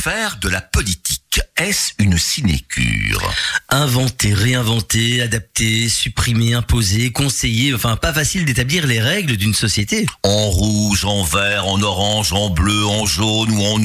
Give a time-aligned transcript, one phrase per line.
[0.00, 3.32] Faire de la politique, est-ce une sinécure?
[3.68, 10.06] Inventer, réinventer, adapter, supprimer, imposer, conseiller, enfin pas facile d'établir les règles d'une société.
[10.22, 13.80] En rouge, en vert, en orange, en bleu, en jaune ou en,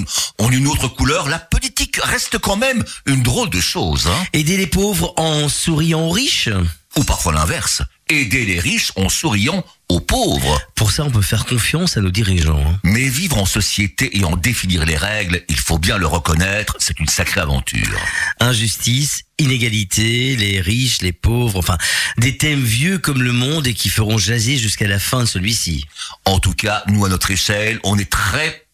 [0.45, 4.07] en une autre couleur, la politique reste quand même une drôle de chose.
[4.07, 6.49] Hein Aider les pauvres en souriant aux riches?
[6.95, 7.81] Ou parfois l'inverse,
[8.21, 10.61] aider les riches en souriant aux pauvres.
[10.75, 12.59] Pour ça, on peut faire confiance à nos dirigeants.
[12.65, 12.79] hein.
[12.83, 16.99] Mais vivre en société et en définir les règles, il faut bien le reconnaître, c'est
[16.99, 17.99] une sacrée aventure.
[18.39, 21.77] Injustice, inégalité, les riches, les pauvres, enfin,
[22.17, 25.85] des thèmes vieux comme le monde et qui feront jaser jusqu'à la fin de celui-ci.
[26.25, 28.65] En tout cas, nous à notre échelle, on est très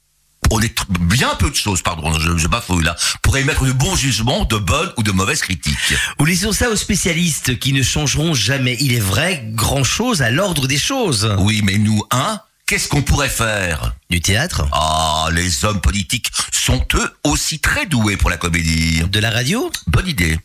[0.51, 3.95] on est bien peu de choses, pardon, je, je bafouille là, pour émettre de bons
[3.95, 5.77] jugements, de bonnes ou de mauvaises critiques.
[6.19, 8.77] Ou laissons ça aux spécialistes qui ne changeront jamais.
[8.79, 11.35] Il est vrai, grand chose à l'ordre des choses.
[11.39, 13.93] Oui, mais nous, hein, qu'est-ce qu'on pourrait faire?
[14.09, 19.01] Du théâtre, Ah, les hommes politiques sont eux aussi très doués pour la comédie.
[19.03, 19.71] de la radio?
[19.87, 20.37] Bonne idée.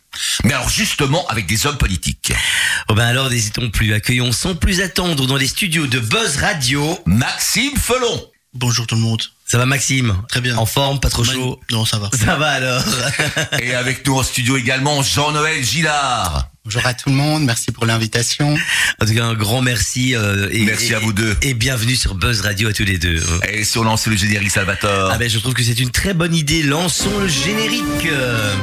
[0.45, 2.33] Mais alors justement avec des hommes politiques.
[2.89, 6.99] Oh ben alors n'hésitons plus, accueillons sans plus attendre dans les studios de Buzz Radio.
[7.07, 8.24] Maxime Felon.
[8.55, 9.23] Bonjour tout le monde.
[9.46, 10.56] Ça va Maxime Très bien.
[10.56, 12.10] En forme, pas trop chaud Non, ça va.
[12.12, 12.82] Ça va alors
[13.60, 16.48] Et avec nous en studio également Jean-Noël Gillard.
[16.66, 18.57] Bonjour à tout le monde, merci pour l'invitation.
[18.98, 20.15] En tout cas, un grand merci.
[20.16, 21.37] euh, et, Merci et- à vous deux.
[21.43, 23.23] Et bienvenue sur Buzz Radio à tous les deux.
[23.52, 25.10] Et si on lance le générique Salvatore.
[25.12, 26.62] Ah ben je trouve que c'est une très bonne idée.
[26.62, 28.09] Lançons le générique.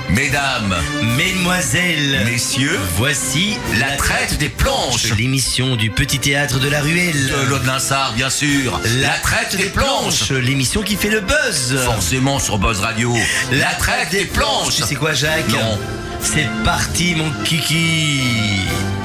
[0.10, 0.76] Mesdames,
[1.16, 5.12] Mesdemoiselles, messieurs, voici la traite des planches.
[5.16, 7.28] l'émission du petit théâtre de la ruelle.
[7.28, 8.82] De Claude Linsard, bien sûr.
[9.00, 10.32] La traite des planches.
[10.32, 11.78] l'émission qui fait le buzz.
[11.86, 13.14] Forcément sur Buzz Radio.
[13.52, 14.78] La traite des planches.
[14.78, 15.78] Tu sais quoi, Jacques Non.
[16.24, 17.91] C'est parti, mon kiki.
[17.92, 19.01] Buzz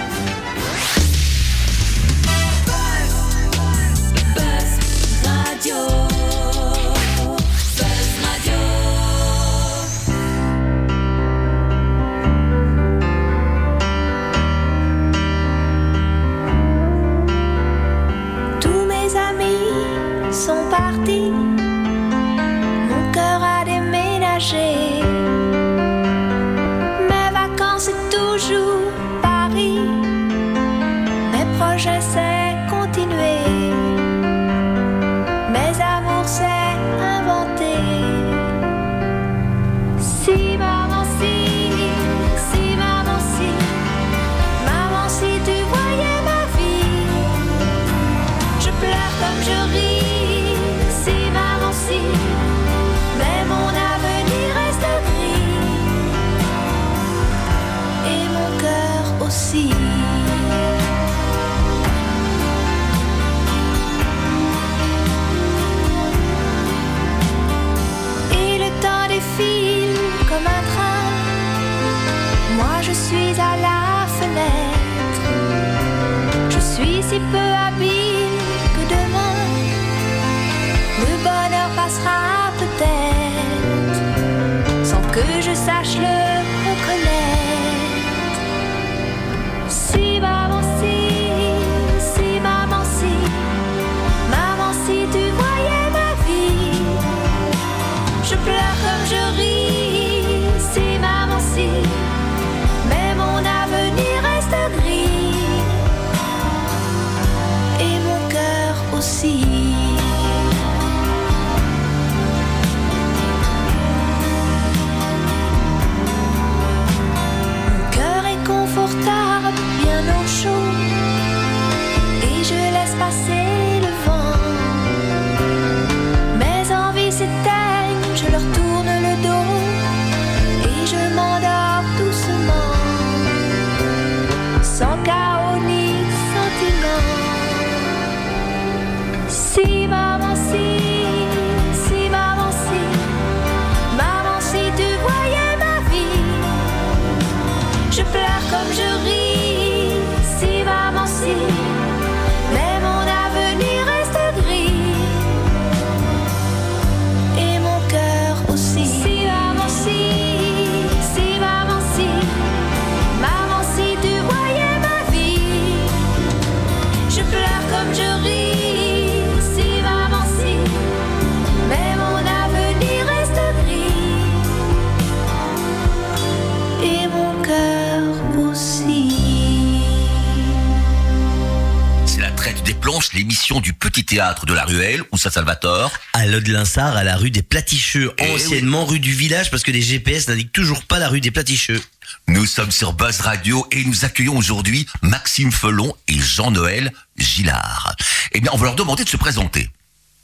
[184.17, 185.93] théâtre de la Ruelle, ou Saint-Salvatore.
[186.15, 189.83] À Lode-Linsard, à la rue des Platicheux, Eh anciennement rue du village, parce que les
[189.83, 191.83] GPS n'indiquent toujours pas la rue des Platicheux.
[192.27, 197.95] Nous sommes sur Buzz Radio et nous accueillons aujourd'hui Maxime Felon et Jean-Noël Gillard.
[198.33, 199.69] Eh bien, on va leur demander de se présenter.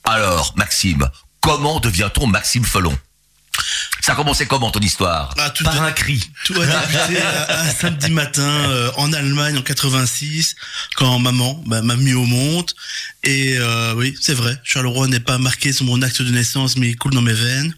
[0.04, 1.06] Alors, Maxime,
[1.42, 2.96] comment devient-on Maxime Felon?
[4.00, 6.30] Ça a commencé comment ton histoire Ah, tout, Par a, un cri.
[6.44, 10.56] tout a débuté un, un samedi matin euh, en Allemagne en 86
[10.96, 12.70] quand maman bah, m'a mis au monde
[13.22, 16.88] et euh, oui c'est vrai Charleroi n'est pas marqué sur mon acte de naissance mais
[16.90, 17.74] il coule dans mes veines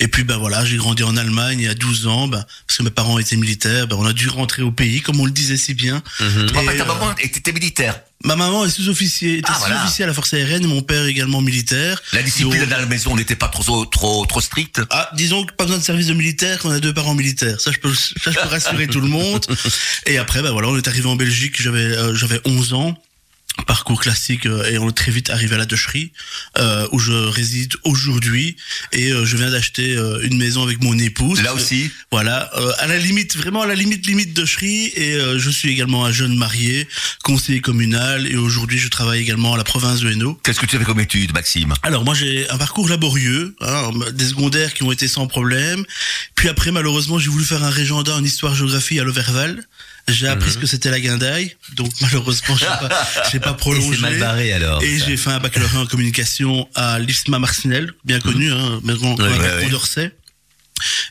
[0.00, 2.78] et puis ben voilà j'ai grandi en Allemagne il y a 12 ans ben, parce
[2.78, 5.30] que mes parents étaient militaires ben, on a dû rentrer au pays comme on le
[5.32, 6.48] disait si bien Mhm.
[6.56, 8.00] En fait, Et, ta euh, maman était militaire.
[8.24, 9.76] ma maman est sous-officier était Ah, voilà.
[9.76, 12.86] sous-officier à la force aérienne et mon père également militaire La discipline Donc- à la
[12.86, 14.80] maison n'était pas trop, trop, trop stricte.
[14.90, 17.60] Ah, disons que pas besoin de service de militaire quand on a deux parents militaires.
[17.60, 19.44] Ça, je peux, ça, je peux rassurer tout le monde.
[20.06, 21.60] Et après, ben voilà, on est arrivé en Belgique.
[21.60, 22.96] J'avais, euh, j'avais 11 ans.
[23.66, 26.12] Parcours classique euh, et on est très vite arrivé à la Decherie
[26.56, 28.56] euh, où je réside aujourd'hui
[28.92, 31.42] et euh, je viens d'acheter euh, une maison avec mon épouse.
[31.42, 31.90] Là aussi.
[32.10, 35.70] Voilà, euh, à la limite, vraiment à la limite limite Decherie et euh, je suis
[35.70, 36.88] également un jeune marié,
[37.22, 40.40] conseiller communal et aujourd'hui je travaille également à la province de Hainaut.
[40.42, 41.74] Qu'est-ce que tu avais comme étude, Maxime?
[41.82, 45.84] Alors moi j'ai un parcours laborieux, hein, des secondaires qui ont été sans problème.
[46.34, 49.62] Puis après malheureusement j'ai voulu faire un régenda en histoire-géographie à Loverval.
[50.08, 53.90] J'ai appris ce que c'était la guindaille, donc malheureusement j'ai pas, pas Et prolongé.
[53.94, 54.82] c'est mal barré alors.
[54.82, 59.28] Et j'ai fait un baccalauréat en communication à l'IFSMA Marcinelle, bien connu, hein, maison Ouais,
[59.28, 59.70] maison ouais, ouais.
[59.70, 60.12] d'Orsay.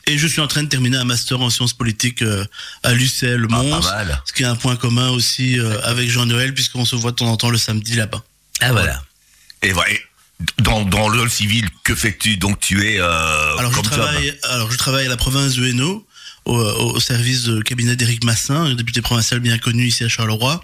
[0.05, 2.45] Et je suis en train de terminer un master en sciences politiques euh,
[2.83, 3.81] à l'UCL Ah, Mons,
[4.25, 7.27] ce qui est un point commun aussi euh, avec Jean-Noël, puisqu'on se voit de temps
[7.27, 8.23] en temps le samedi là-bas.
[8.61, 9.03] Ah voilà.
[9.61, 9.91] Et voilà.
[9.91, 9.99] Et
[10.61, 12.37] Dans, dans le civil, que fais-tu?
[12.37, 13.93] Donc tu es euh, Alors je, comme job.
[13.95, 16.06] travaille, alors je travaille à la province de Hainaut,
[16.47, 16.57] au,
[16.95, 20.63] au- service de cabinet d'Éric Massin, député provincial bien connu ici à Charleroi.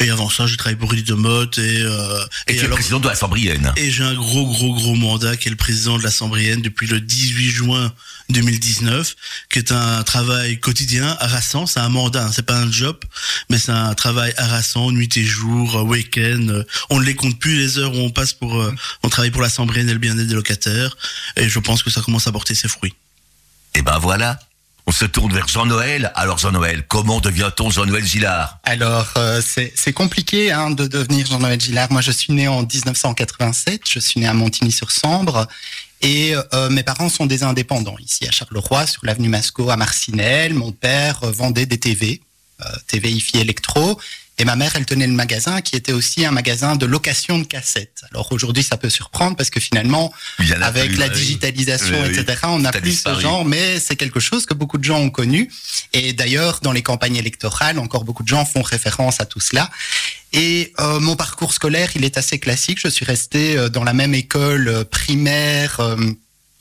[0.00, 2.76] Et avant ça, je travaille pour Rudy de Motte et, euh, Et, tu es alors-
[2.76, 3.72] président de la Sambrienne.
[3.76, 6.86] et j'ai un gros, gros, gros mandat qui est le président de la Sambrienne depuis
[6.86, 7.92] le 18 juin
[8.28, 9.16] 2019,
[9.50, 11.64] qui est un travail quotidien, harassant.
[11.66, 12.98] C'est un mandat, hein, c'est pas un job,
[13.48, 16.46] mais c'est un travail harassant, nuit et jour, euh, week-end.
[16.50, 18.72] euh, On ne les compte plus les heures où on passe pour, euh,
[19.02, 20.94] on travaille pour la Sambrienne et le bien-être des locataires.
[21.36, 22.94] Et je pense que ça commence à porter ses fruits.
[23.74, 24.38] Et ben voilà.
[24.88, 26.10] On se tourne vers Jean-Noël.
[26.14, 28.58] Alors Jean-Noël, comment devient-on Jean-Noël Gillard?
[28.62, 31.92] Alors, euh, c'est compliqué hein, de devenir Jean-Noël Gillard.
[31.92, 33.82] Moi, je suis né en 1987.
[33.86, 35.46] Je suis né à Montigny-sur-Sambre.
[36.00, 40.54] Et euh, mes parents sont des indépendants ici à Charleroi, sur l'avenue Masco à Marcinelle.
[40.54, 42.22] Mon père vendait des TV,
[42.62, 44.00] euh, TV IFI Electro.
[44.38, 47.44] Et ma mère, elle tenait le magasin qui était aussi un magasin de location de
[47.44, 48.02] cassettes.
[48.12, 50.12] Alors aujourd'hui, ça peut surprendre parce que finalement,
[50.62, 51.20] avec plus, la ah oui.
[51.20, 52.18] digitalisation, Oui, oui.
[52.18, 53.16] etc., on n'a plus disparu.
[53.16, 55.50] ce genre, mais c'est quelque chose que beaucoup de gens ont connu.
[55.92, 59.70] Et d'ailleurs, dans les campagnes électorales, encore beaucoup de gens font référence à tout cela.
[60.32, 62.78] Et euh, mon parcours scolaire, il est assez classique.
[62.80, 65.96] Je suis resté euh, dans la même école euh, primaire euh,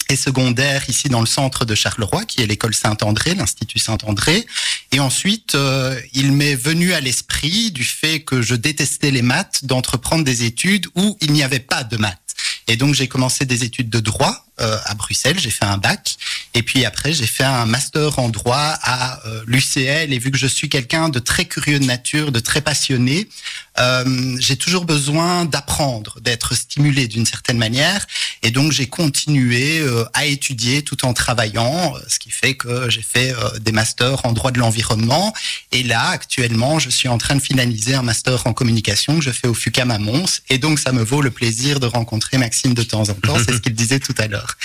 [0.09, 4.45] et secondaire ici dans le centre de Charleroi, qui est l'école Saint-André, l'Institut Saint-André.
[4.91, 9.65] Et ensuite, euh, il m'est venu à l'esprit du fait que je détestais les maths,
[9.65, 12.35] d'entreprendre des études où il n'y avait pas de maths.
[12.67, 16.17] Et donc j'ai commencé des études de droit euh, à Bruxelles, j'ai fait un bac,
[16.55, 20.11] et puis après j'ai fait un master en droit à euh, l'UCL.
[20.11, 23.29] Et vu que je suis quelqu'un de très curieux de nature, de très passionné,
[23.79, 28.07] euh, j'ai toujours besoin d'apprendre, d'être stimulé d'une certaine manière.
[28.41, 33.35] Et donc j'ai continué à étudier tout en travaillant, ce qui fait que j'ai fait
[33.59, 35.33] des masters en droit de l'environnement.
[35.71, 39.31] Et là, actuellement, je suis en train de finaliser un master en communication que je
[39.31, 40.41] fais au FUCAM à Mons.
[40.49, 43.53] Et donc ça me vaut le plaisir de rencontrer Maxime de temps en temps, c'est
[43.53, 44.57] ce qu'il disait tout à l'heure.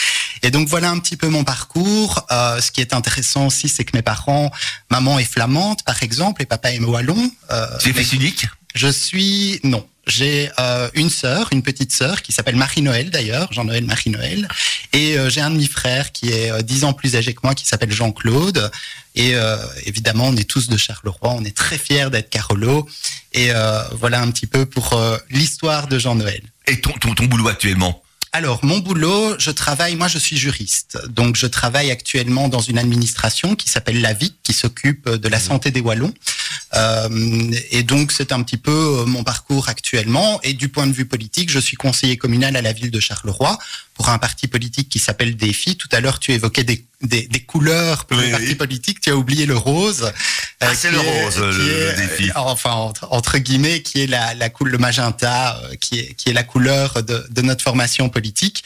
[0.43, 2.27] Et donc voilà un petit peu mon parcours.
[2.31, 4.51] Euh, ce qui est intéressant aussi, c'est que mes parents,
[4.91, 7.31] maman est flamande par exemple, et papa est wallon.
[7.51, 8.47] Euh, Tu fils unique?
[8.75, 9.87] Je suis non.
[10.09, 14.49] J'ai euh, une sœur, une petite sœur qui s'appelle Marie-Noël d'ailleurs, Jean-Noël Marie-Noël,
[14.93, 17.67] et euh, j'ai un demi-frère qui est euh, dix ans plus âgé que moi qui
[17.67, 18.69] s'appelle Jean-Claude.
[19.15, 22.89] Et euh, évidemment, on est tous de Charleroi, on est très fiers d'être Carolo.
[23.33, 24.99] Et euh, voilà un petit peu pour
[25.31, 26.43] l'histoire de Jean-Noël.
[26.67, 28.03] Et ton, ton, ton boulot actuellement
[28.33, 32.79] Alors, mon boulot, je travaille, moi je suis juriste, donc je travaille actuellement dans une
[32.79, 36.15] administration qui s'appelle la VIC, qui s'occupe de la santé des Wallons.
[36.75, 40.41] Euh, et donc c'est un petit peu euh, mon parcours actuellement.
[40.43, 43.59] Et du point de vue politique, je suis conseiller communal à la ville de Charleroi
[43.95, 45.77] pour un parti politique qui s'appelle Défi.
[45.77, 48.55] Tout à l'heure, tu évoquais des, des, des couleurs pour Oui, le parti oui.
[48.55, 49.01] politique.
[49.01, 50.11] Tu as oublié le rose.
[50.61, 52.31] Ah, euh, c'est le est- rose, le- le est, Défi.
[52.31, 56.15] euh, Enfin, entre, entre guillemets, qui est la, la couleur, le magenta, euh, qui est,
[56.15, 58.65] qui est la couleur de, de notre formation politique.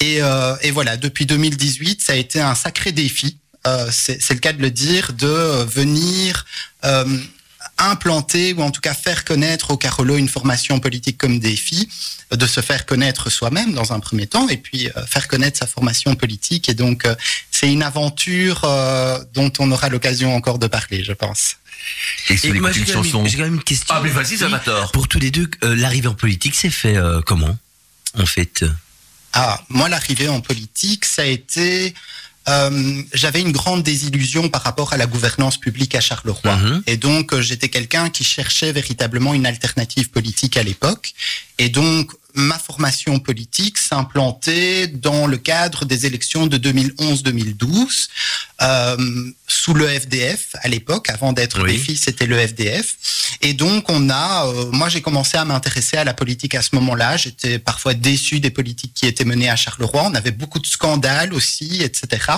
[0.00, 3.38] Et, euh, et voilà, depuis 2018, ça a été un sacré défi.
[3.66, 6.44] Euh, c'est le cas de le dire, de venir
[6.84, 7.18] euh,
[7.78, 11.88] implanter ou en tout cas faire connaître au Carolo une formation politique comme défi,
[12.32, 15.58] euh, de se faire connaître soi-même dans un premier temps et puis euh, faire connaître
[15.58, 16.68] sa formation politique.
[16.68, 17.14] Et donc euh,
[17.50, 21.56] c'est une aventure euh, dont on aura l'occasion encore de parler, je pense.
[22.30, 23.20] Et si Et on moi, j'ai une quand, même chanson.
[23.24, 23.86] une- j'ai quand même une question.
[23.96, 24.38] Ah, mais vas-y.
[24.92, 27.56] Pour tous les deux, euh, l'arrivée en politique s'est fait euh, comment
[28.18, 28.64] En fait,
[29.32, 31.94] Ah, moi, l'arrivée en politique, ça a été.
[32.48, 36.56] Euh, J'avais une grande désillusion par rapport à la gouvernance publique à Charleroi.
[36.56, 36.82] Mhm.
[36.86, 41.12] Et donc, euh, j'étais quelqu'un qui cherchait véritablement une alternative politique à l'époque.
[41.58, 48.08] Et donc, ma formation politique s'implantait dans le cadre des élections de 2011-2012,
[48.62, 48.96] euh,
[49.46, 51.72] sous le FDF à l'époque, avant d'être Oui.
[51.72, 52.96] défi, c'était le FDF.
[53.40, 56.70] Et donc, on a, euh, moi, j'ai commencé à m'intéresser à la politique à ce
[56.74, 57.16] moment-là.
[57.16, 60.02] J'étais parfois déçu des politiques qui étaient menées à Charleroi.
[60.04, 62.32] On avait beaucoup de scandales aussi, etc.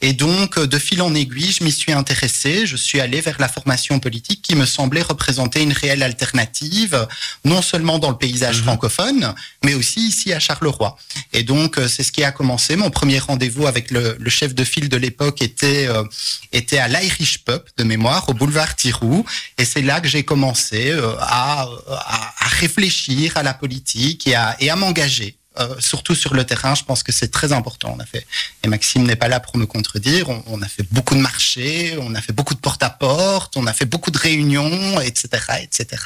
[0.00, 2.66] Et donc, euh, de fil en aiguille, je m'y suis intéressé.
[2.66, 7.06] Je suis allé vers la formation politique qui me semblait représenter une réelle alternative,
[7.44, 9.31] non seulement dans le paysage francophone,
[9.64, 10.96] mais aussi ici à Charleroi.
[11.32, 12.76] Et donc, euh, c'est ce qui a commencé.
[12.76, 16.04] Mon premier rendez-vous avec le, chef de file de l'époque était, euh,
[16.52, 19.24] était à l'Irish Pub, de mémoire, au boulevard Tirou.
[19.58, 24.76] Et c'est là que j'ai commencé euh, à, à, réfléchir à la politique et à,
[24.76, 25.36] m'engager.
[25.80, 27.94] Surtout sur le terrain, je pense que c'est très important.
[27.94, 28.26] On a fait,
[28.64, 30.30] et Maxime n'est pas là pour me contredire.
[30.46, 33.84] On, a fait beaucoup de marchés, on a fait beaucoup de porte-à-porte, on a fait
[33.84, 35.28] beaucoup de réunions, etc.,
[35.60, 36.02] etc.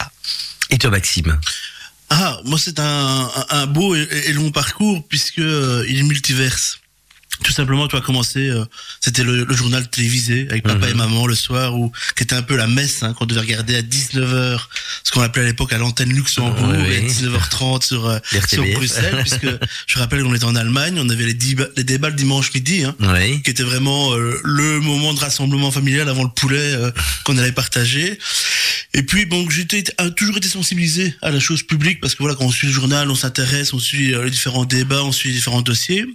[0.71, 1.38] et toi, Maxime?
[2.10, 6.80] Ah, moi c'est un, beau et, et long parcours puisque euh, il est multiverse.
[7.42, 8.64] Tout simplement, tu as commencé, euh,
[9.00, 10.92] c'était le, le journal télévisé avec papa Mhm.
[10.92, 13.76] et maman le soir, où qui était un peu la messe hein, qu'on devait regarder
[13.76, 14.68] à 19h,
[15.04, 16.94] ce qu'on appelait à l'époque à l'antenne Luxembourg, Oui, oui.
[16.94, 18.64] et à 19h30 sur, euh, sur.
[18.74, 19.46] Bruxelles, puisque
[19.86, 21.36] je rappelle qu'on était en Allemagne, on avait les,
[21.76, 23.42] les débats le dimanche midi, hein, Oui.
[23.42, 26.90] qui était vraiment euh, le moment de rassemblement familial avant le poulet euh,
[27.24, 28.18] qu'on allait partager.
[28.94, 29.84] Et puis bon, j'étais
[30.16, 33.10] toujours été sensibilisé à la chose publique parce que voilà, quand on suit le journal,
[33.10, 36.06] on s'intéresse, on suit les différents débats, on suit les différents dossiers.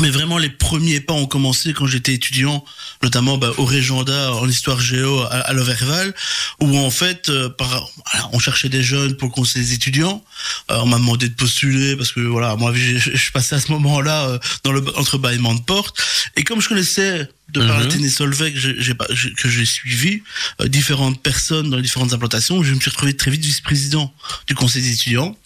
[0.00, 2.64] Mais vraiment, les premiers pas ont commencé quand j'étais étudiant,
[3.02, 6.12] notamment bah, au Régenda en histoire géo à, à l'Overval,
[6.60, 7.68] où en fait, euh, par,
[8.10, 10.24] voilà, on cherchait des jeunes pour le conseil des étudiants.
[10.72, 13.60] Euh, on m'a demandé de postuler parce que voilà, moi, je, je, je passais à
[13.60, 15.96] ce moment-là euh, dans le entrebâillement de porte.
[16.36, 17.86] Et comme je connaissais de par la.
[17.86, 18.96] Téné Solvay que j'ai-
[19.36, 20.22] que j'ai suivi
[20.60, 24.12] euh, différentes personnes dans les différentes implantations, je me suis retrouvé très vite vice-président
[24.48, 25.36] du conseil des étudiants.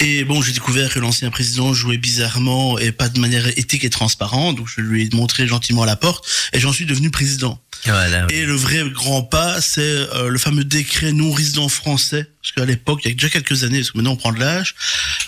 [0.00, 3.90] Et bon, j'ai découvert que l'ancien président jouait bizarrement et pas de manière éthique et
[3.90, 7.60] transparente, donc je lui ai montré gentiment la porte et j'en suis devenu président.
[7.84, 8.26] Voilà.
[8.30, 12.64] Et le vrai grand pas, c'est euh, le fameux décret non résident français, parce qu'à
[12.64, 14.74] l'époque, il y a déjà quelques années, parce que maintenant on prend de l'âge,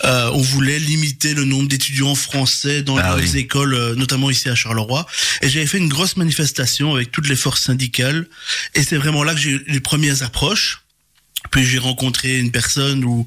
[0.03, 3.39] euh, on voulait limiter le nombre d'étudiants français dans Ah les oui.
[3.39, 5.05] écoles, euh, notamment ici à Charleroi.
[5.41, 8.27] Et j'avais fait une grosse manifestation avec toutes les forces syndicales,
[8.73, 10.81] et c'est vraiment là que j'ai eu les premières approches.
[11.51, 13.25] Puis j'ai rencontré une personne où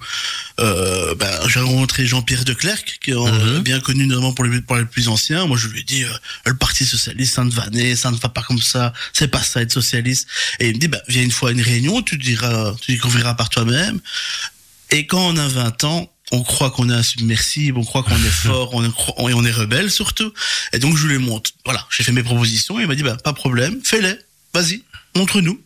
[0.61, 3.63] euh, ben, j'ai rencontré Jean-Pierre Declercq, qui est euh, Mhm.
[3.63, 5.47] bien connu notamment pour les, pour les plus anciens.
[5.47, 6.09] Moi, je lui ai dit, euh,
[6.47, 9.43] le Parti socialiste, ça ne va naître, ça ne va pas comme ça, c'est pas
[9.43, 10.29] ça être socialiste.
[10.61, 13.35] Et il me dit, bah, viens une fois à une réunion, tu diras, tu découvriras
[13.35, 14.01] par toi-même.
[14.91, 18.19] Et quand on a 20 ans, on croit qu'on est insubmersible, on croit qu'on est
[18.45, 20.33] fort, on est, on est- on est rebelle surtout.
[20.73, 21.51] Et donc je lui montre.
[21.65, 22.79] Voilà, j'ai fait mes propositions.
[22.79, 24.15] Et il m'a dit, bah, pas de problème, fais-les,
[24.55, 24.83] vas-y,
[25.17, 25.61] montre-nous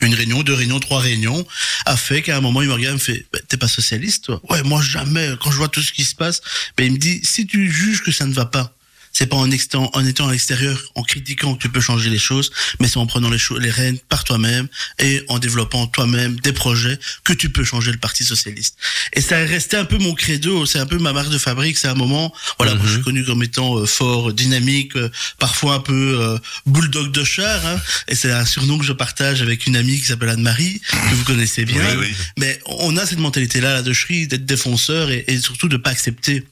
[0.00, 1.46] une réunion, deux réunions, trois réunions,
[1.86, 4.40] a fait qu'à un moment, il me regarde, me fait, Bah, t'es pas socialiste, toi?
[4.50, 5.30] Ouais, moi, jamais.
[5.42, 6.40] Quand je vois tout ce qui se passe,
[6.76, 8.73] ben, il me dit, si tu juges que ça ne va pas,
[9.14, 12.18] c'est pas en, étant, en étant à l'extérieur, en critiquant que tu peux changer les
[12.18, 14.68] choses, mais c'est en prenant les, choses, les rênes par toi-même
[14.98, 18.76] et en développant toi-même des projets que tu peux changer le Parti socialiste.
[19.12, 21.78] Et ça est resté un peu mon credo, c'est un peu ma marque de fabrique.
[21.78, 25.74] C'est un moment, voilà, moi, je suis connu comme étant euh, fort, dynamique, euh, parfois
[25.74, 29.66] un peu euh, bulldog de char, hein, et c'est un surnom que je partage avec
[29.66, 31.82] une amie qui s'appelle Anne-Marie, que vous connaissez bien.
[31.96, 32.14] Oui, oui.
[32.36, 35.90] Mais on a cette mentalité-là, la de Cherie, d'être défenseur et, et surtout de pas
[35.90, 36.44] accepter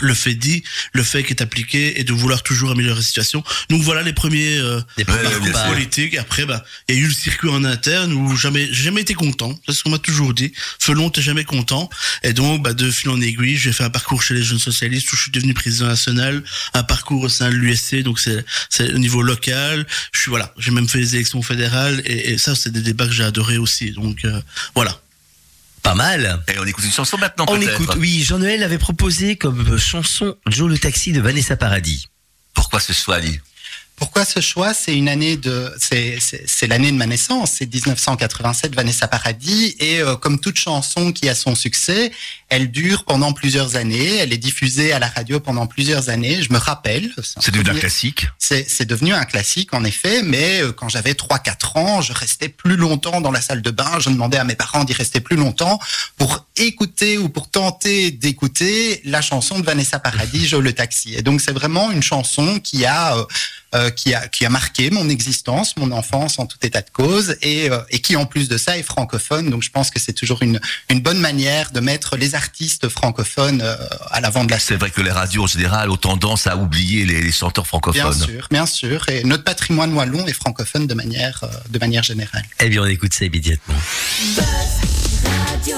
[0.00, 3.44] le fait dit, le fait qui est appliqué et de vouloir toujours améliorer la situation.
[3.68, 4.80] Donc voilà les premiers euh,
[5.68, 6.16] politiques.
[6.16, 9.14] Après, bah, il y a eu le circuit en interne où jamais, j'ai jamais été
[9.14, 9.58] content.
[9.66, 10.52] C'est ce qu'on m'a toujours dit.
[10.78, 11.90] Felon, t'es jamais content.
[12.22, 15.12] Et donc, bah, de fil en aiguille, j'ai fait un parcours chez les jeunes socialistes
[15.12, 16.42] où je suis devenu président national,
[16.74, 19.86] un parcours au sein de l'USC, donc c'est, c'est au niveau local.
[20.12, 23.06] Je suis, voilà, j'ai même fait les élections fédérales et, et ça, c'est des débats
[23.06, 23.90] que j'ai adoré aussi.
[23.92, 24.40] Donc, euh,
[24.74, 25.00] voilà.
[25.82, 26.42] Pas mal.
[26.48, 30.70] Et on écoute une chanson maintenant, On écoute, oui, Jean-Noël avait proposé comme chanson Joe
[30.70, 32.06] le taxi de Vanessa Paradis.
[32.54, 33.40] Pourquoi ce choix, Ali?
[34.00, 34.72] Pourquoi ce choix?
[34.72, 40.16] C'est une année de, c'est, l'année de ma naissance, c'est 1987, Vanessa Paradis, et euh,
[40.16, 42.10] comme toute chanson qui a son succès,
[42.48, 46.42] elle dure pendant plusieurs années, elle est diffusée à la radio pendant plusieurs années.
[46.42, 47.12] Je me rappelle.
[47.40, 48.26] C'est devenu un classique?
[48.38, 52.48] C'est, c'est devenu un classique en effet, mais euh, quand j'avais 3-4 ans, je restais
[52.48, 53.98] plus longtemps dans la salle de bain.
[54.00, 55.78] Je demandais à mes parents d'y rester plus longtemps
[56.16, 61.14] pour écouter ou pour tenter d'écouter la chanson de Vanessa Paradis, Je le taxi.
[61.14, 63.24] Et donc c'est vraiment une chanson qui a euh,
[63.74, 67.36] euh, qui a qui a marqué mon existence, mon enfance en tout état de cause,
[67.42, 69.48] et, euh, et qui en plus de ça est francophone.
[69.50, 73.60] Donc je pense que c'est toujours une une bonne manière de mettre les artistes francophones
[73.62, 73.76] euh,
[74.10, 74.78] à l'avant de la C'est scène.
[74.78, 78.20] vrai que les radios en général ont tendance à oublier les, les chanteurs Bien francophones.
[78.26, 79.08] sûr, bien sûr.
[79.08, 82.44] Et notre patrimoine wallon est francophone de manière euh, de manière générale.
[82.60, 83.74] Eh bien, on écoute ça immédiatement.
[85.48, 85.76] Radio.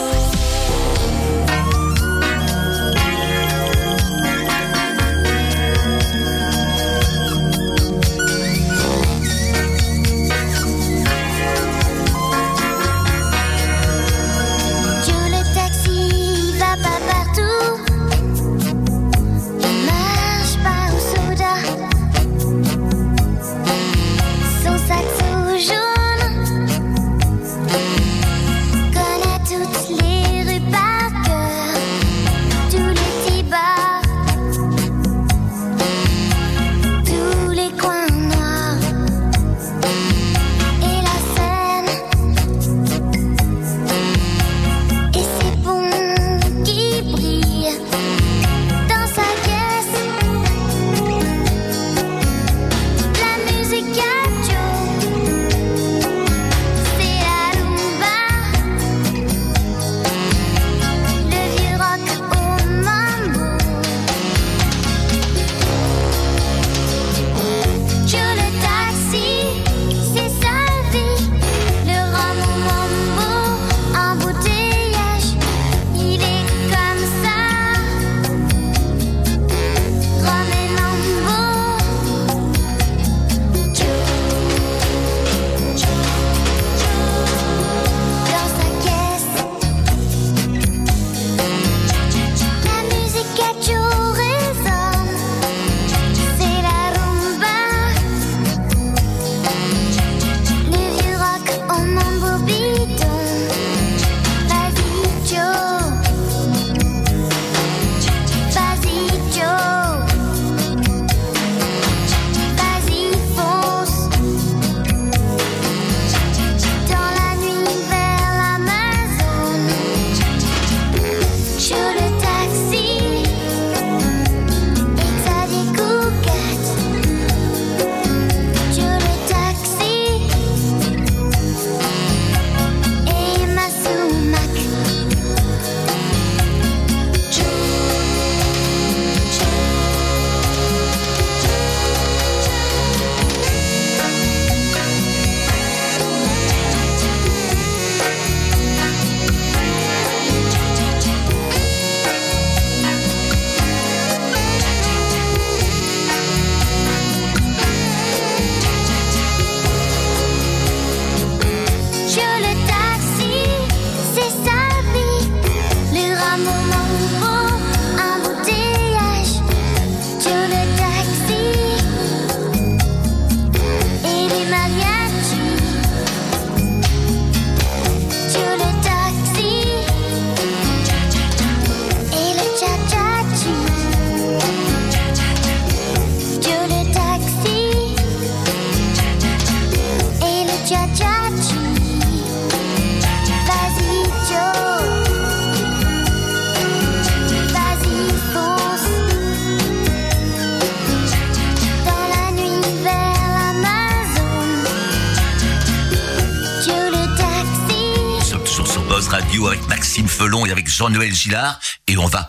[209.40, 212.28] Avec Maxime Felon et avec Jean-Noël Gillard et on va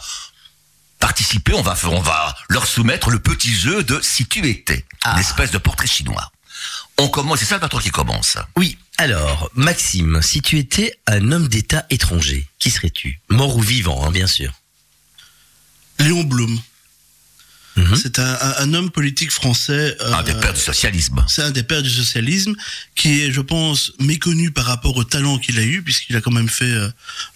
[0.99, 5.13] participer, on va, on va leur soumettre le petit jeu de si tu étais, Ah.
[5.13, 6.31] une espèce de portrait chinois.
[6.97, 8.37] On commence, c'est ça le qui commence.
[8.55, 13.19] Oui, alors, Maxime, si tu étais un homme d'État étranger, qui serais-tu?
[13.29, 14.51] Mort ou vivant, hein, bien sûr.
[15.99, 16.57] Léon Blum.
[17.75, 17.95] Mhm.
[17.95, 19.97] C'est un, un- un homme politique français.
[20.01, 21.25] euh, Un des pères du socialisme.
[21.27, 22.53] c'est un des pères du socialisme
[22.95, 26.31] qui est, je pense, méconnu par rapport au talent qu'il a eu, puisqu'il a quand
[26.31, 26.87] même fait euh,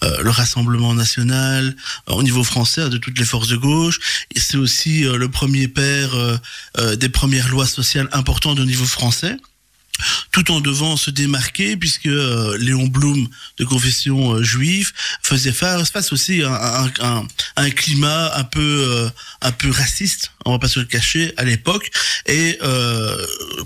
[0.03, 1.75] euh, le Rassemblement national
[2.09, 3.99] euh, au niveau français de toutes les forces de gauche.
[4.35, 6.37] Et c'est aussi euh, le premier père euh,
[6.77, 9.37] euh, des premières lois sociales importantes au niveau français
[10.31, 16.11] tout en devant se démarquer puisque euh, Léon Blum de confession euh, juive faisait face,
[16.11, 16.87] aussi à
[17.55, 19.09] un, climat un peu euh,
[19.41, 21.91] un peu raciste on va pas se le cacher à l'époque.
[22.25, 22.57] Et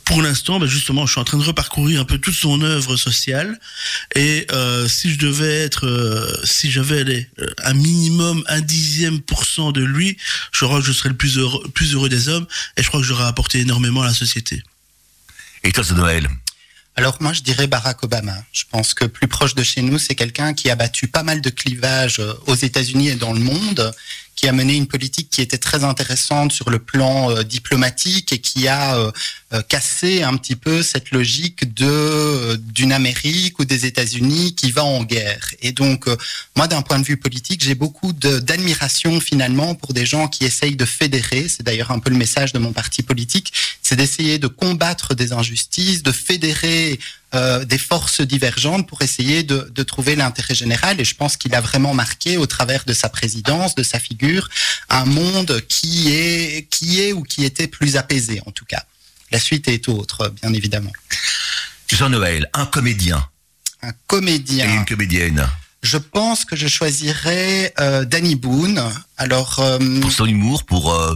[0.03, 2.95] pour l'instant ben justement je suis en train de reparcourir un peu toute son œuvre
[2.95, 3.59] sociale.
[4.15, 4.47] Et
[4.87, 7.29] si je devais être si j'avais
[7.63, 10.17] un minimum un dixième pour cent de lui
[10.51, 12.47] je crois que je serais le plus heureux, plus heureux des hommes.
[12.77, 14.63] Et je crois que j'aurais apporté énormément à la société
[15.63, 16.27] Et toi, Noël.
[16.95, 18.35] Alors moi, je dirais Barack Obama.
[18.51, 21.41] Je pense que plus proche de chez nous, c'est quelqu'un qui a battu pas mal
[21.41, 23.93] de clivages euh, aux États-Unis et dans le monde,
[24.35, 28.39] qui a mené une politique qui était très intéressante sur le plan euh, diplomatique et
[28.39, 29.11] qui a euh,
[29.53, 34.71] euh, cassé un petit peu cette logique de euh, d'une Amérique ou des États-Unis qui
[34.71, 35.53] va en guerre.
[35.61, 36.15] Et donc, euh,
[36.55, 40.75] moi, d'un point de vue politique, j'ai beaucoup d'admiration finalement pour des gens qui essayent
[40.75, 41.47] de fédérer.
[41.49, 45.33] C'est d'ailleurs un peu le message de mon parti politique, c'est d'essayer de combattre des
[45.33, 46.99] injustices, de fédérer
[47.33, 50.99] euh, des forces divergentes pour essayer de, de trouver l'intérêt général.
[50.99, 54.49] Et je pense qu'il a vraiment marqué au travers de sa présidence, de sa figure,
[54.89, 58.83] un monde qui est, qui est ou qui était plus apaisé en tout cas.
[59.31, 60.91] La suite est autre, bien évidemment.
[61.91, 63.25] Jean-Noël, un comédien
[63.81, 64.73] Un et comédien.
[64.73, 65.47] une comédienne.
[65.83, 68.81] Je pense que je choisirais euh, Danny Boone.
[69.17, 71.15] Alors, euh, Pour son humour, pour, euh,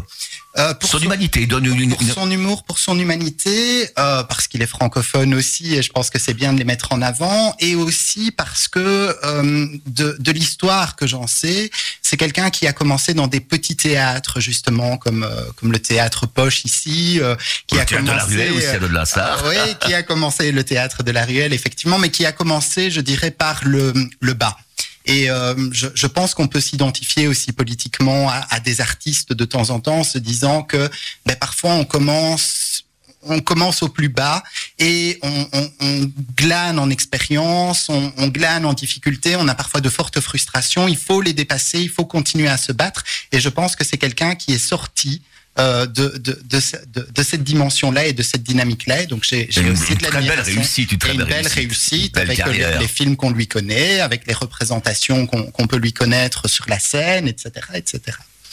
[0.57, 1.41] euh, pour son son- humanité.
[1.41, 5.33] Il donne une, une- pour son humour, pour son humanité, euh, parce qu'il est francophone
[5.33, 8.67] aussi, et je pense que c'est bien de les mettre en avant, et aussi parce
[8.67, 8.79] que
[9.23, 11.69] euh, de, de l'histoire que j'en sais,
[12.01, 16.25] c'est quelqu'un qui a commencé dans des petits théâtres justement, comme euh, comme le théâtre
[16.27, 17.35] Poche ici, euh,
[17.67, 18.35] qui le a théâtre de commencé.
[18.37, 19.43] la Ruelle aussi à de Lassard.
[19.45, 22.91] Ah, oui, qui a commencé le théâtre de la Ruelle, effectivement, mais qui a commencé,
[22.91, 24.57] je dirais, par le, le bas.
[25.05, 29.45] Et euh, je, je pense qu'on peut s'identifier aussi politiquement à, à des artistes de
[29.45, 30.89] temps en temps, se disant que
[31.25, 32.85] ben, parfois on commence,
[33.21, 34.43] on commence au plus bas
[34.79, 39.81] et on, on, on glane en expérience, on, on glane en difficulté, on a parfois
[39.81, 40.87] de fortes frustrations.
[40.87, 43.03] Il faut les dépasser, il faut continuer à se battre.
[43.31, 45.21] Et je pense que c'est quelqu'un qui est sorti
[45.57, 49.01] euh, de, de, de, ce- de, de cette dimension-là et de cette dynamique-là.
[49.03, 51.55] Et donc j'ai aussi une de très belle réussite, une très belle réussite.
[51.55, 55.67] réussite Belle avec euh, les, les films qu'on lui connaît, avec les représentations qu'on qu'on
[55.67, 57.99] peut lui connaître sur la scène, etc., etc.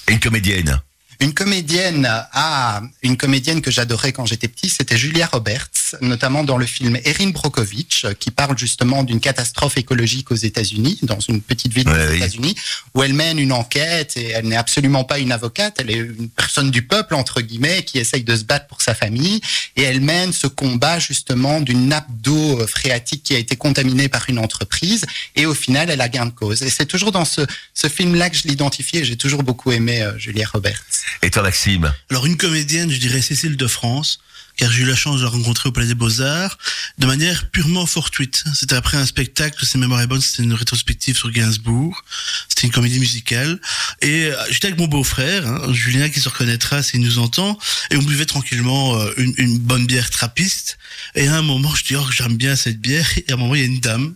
[0.09, 0.81] Et une comédienne.
[1.21, 5.69] Une comédienne, ah, une comédienne que j'adorais quand j'étais petit, c'était Julia Roberts,
[6.01, 11.21] notamment dans le film Erin Brockovich, qui parle justement d'une catastrophe écologique aux États-Unis, dans
[11.21, 12.17] une petite ville Ouais, aux oui.
[12.17, 12.55] États-Unis,
[12.95, 16.29] où elle mène une enquête et elle n'est absolument pas une avocate, elle est une
[16.29, 19.41] personne du peuple entre guillemets qui essaye de se battre pour sa famille
[19.77, 24.09] et elle mène ce combat justement d'une nappe d'eau euh, phréatique qui a été contaminée
[24.09, 25.05] par une entreprise
[25.37, 26.63] et au final elle a gain de cause.
[26.63, 27.43] Et c'est toujours dans ce,
[27.75, 29.05] ce film-là que je l'identifiais.
[29.05, 30.83] J'ai toujours beaucoup aimé euh, Julia Roberts.
[31.23, 31.93] Et toi, Maxime?
[32.11, 34.19] Alors une comédienne, je dirais Cécile de France,
[34.57, 36.59] car j'ai eu la chance de la rencontrer au Palais des Beaux-Arts
[36.99, 38.45] de manière purement fortuite.
[38.55, 42.05] C'était après un spectacle, c'est mémoire est bonne, c'était une rétrospective sur Gainsbourg,
[42.49, 43.61] c'était une comédie musicale,
[44.03, 47.59] et euh, j'étais avec mon beau-frère, hein, Julien qui se reconnaîtra s'il nous entend,
[47.91, 50.79] et on buvait tranquillement euh, une, une bonne bière trappiste,
[51.15, 53.55] et à un moment je dis oh j'aime bien cette bière, et à un moment
[53.55, 54.15] il y a une dame,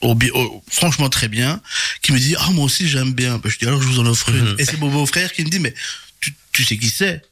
[0.00, 1.60] au bi- au- franchement très bien,
[2.00, 3.36] qui me dit ah moi aussi j'aime bien.
[3.36, 4.52] Ben, je dis alors je vous en offre une.
[4.52, 4.56] Mhm.
[4.58, 5.74] Et c'est mon beau-frère qui me dit mais
[6.20, 7.22] tu, tu sais qui c'est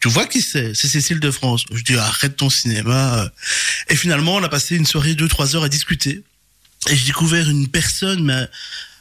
[0.00, 1.64] tu, vois qui c'est C'est Cécile de France.
[1.72, 3.30] Je dis arrête ton cinéma.
[3.88, 6.22] Et finalement on a passé une soirée de 2-3 heures à discuter.
[6.88, 8.48] Et j'ai découvert une personne mais,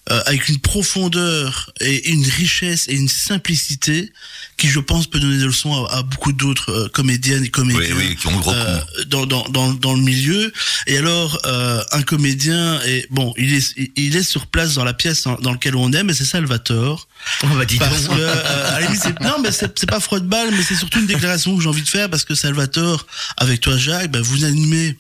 [0.09, 4.11] euh, avec une profondeur et une richesse et une simplicité
[4.57, 7.95] qui je pense peut donner des leçons à, à beaucoup d'autres euh, comédiennes et comédiens
[7.95, 10.51] Oui, oui, qui ont euh, dans, dans, dans, dans le milieu.
[10.87, 14.93] Et alors, euh, un comédien, est, bon, il est, il est sur place dans la
[14.93, 17.07] pièce dans, dans laquelle on est, mais c'est Salvatore.
[17.43, 17.79] On va dire.
[17.79, 20.49] Parce que, euh, à la limite, c'est- non, mais c'est c'est pas froid de balle,
[20.51, 23.05] mais c'est surtout une déclaration que j'ai envie de faire parce que Salvatore,
[23.37, 24.95] avec toi, Jacques, ben, vous animez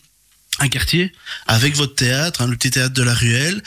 [0.59, 1.11] un quartier
[1.47, 3.61] avec votre théâtre, hein, le petit théâtre de la Ruelle,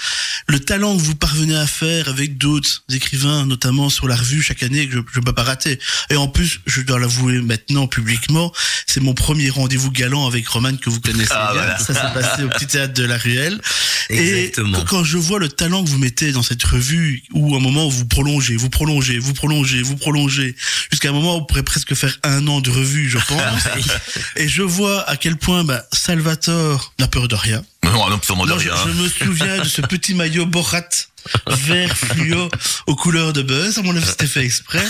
[0.48, 4.62] le talent que vous parvenez à faire avec d'autres écrivains, notamment sur la revue chaque
[4.62, 5.79] année que je ne peux pas rater.
[6.11, 8.53] Et en plus, je dois l'avouer maintenant publiquement,
[8.87, 11.62] c'est mon premier rendez-vous galant avec Roman que vous connaissez Ah, bien.
[11.62, 11.79] voilà.
[11.79, 13.61] Ça s'est passé au petit théâtre de la Ruelle.
[14.09, 14.81] Exactement.
[14.81, 17.61] Et quand je vois le talent que vous mettez dans cette revue, où à un
[17.61, 20.57] moment vous prolongez, vous prolongez, vous prolongez, vous prolongez,
[20.90, 23.62] jusqu'à un moment où on pourrait presque faire un an de revue, je pense.
[24.37, 27.62] et je vois à quel point bah, Salvatore n'a peur de rien.
[27.85, 28.75] Non, non, absolument de je, rien.
[28.87, 30.83] je me souviens de ce petit maillot Borat
[31.49, 32.49] vert fluo
[32.87, 33.79] aux couleurs de Buzz.
[33.79, 34.85] À mon avis, c'était fait exprès.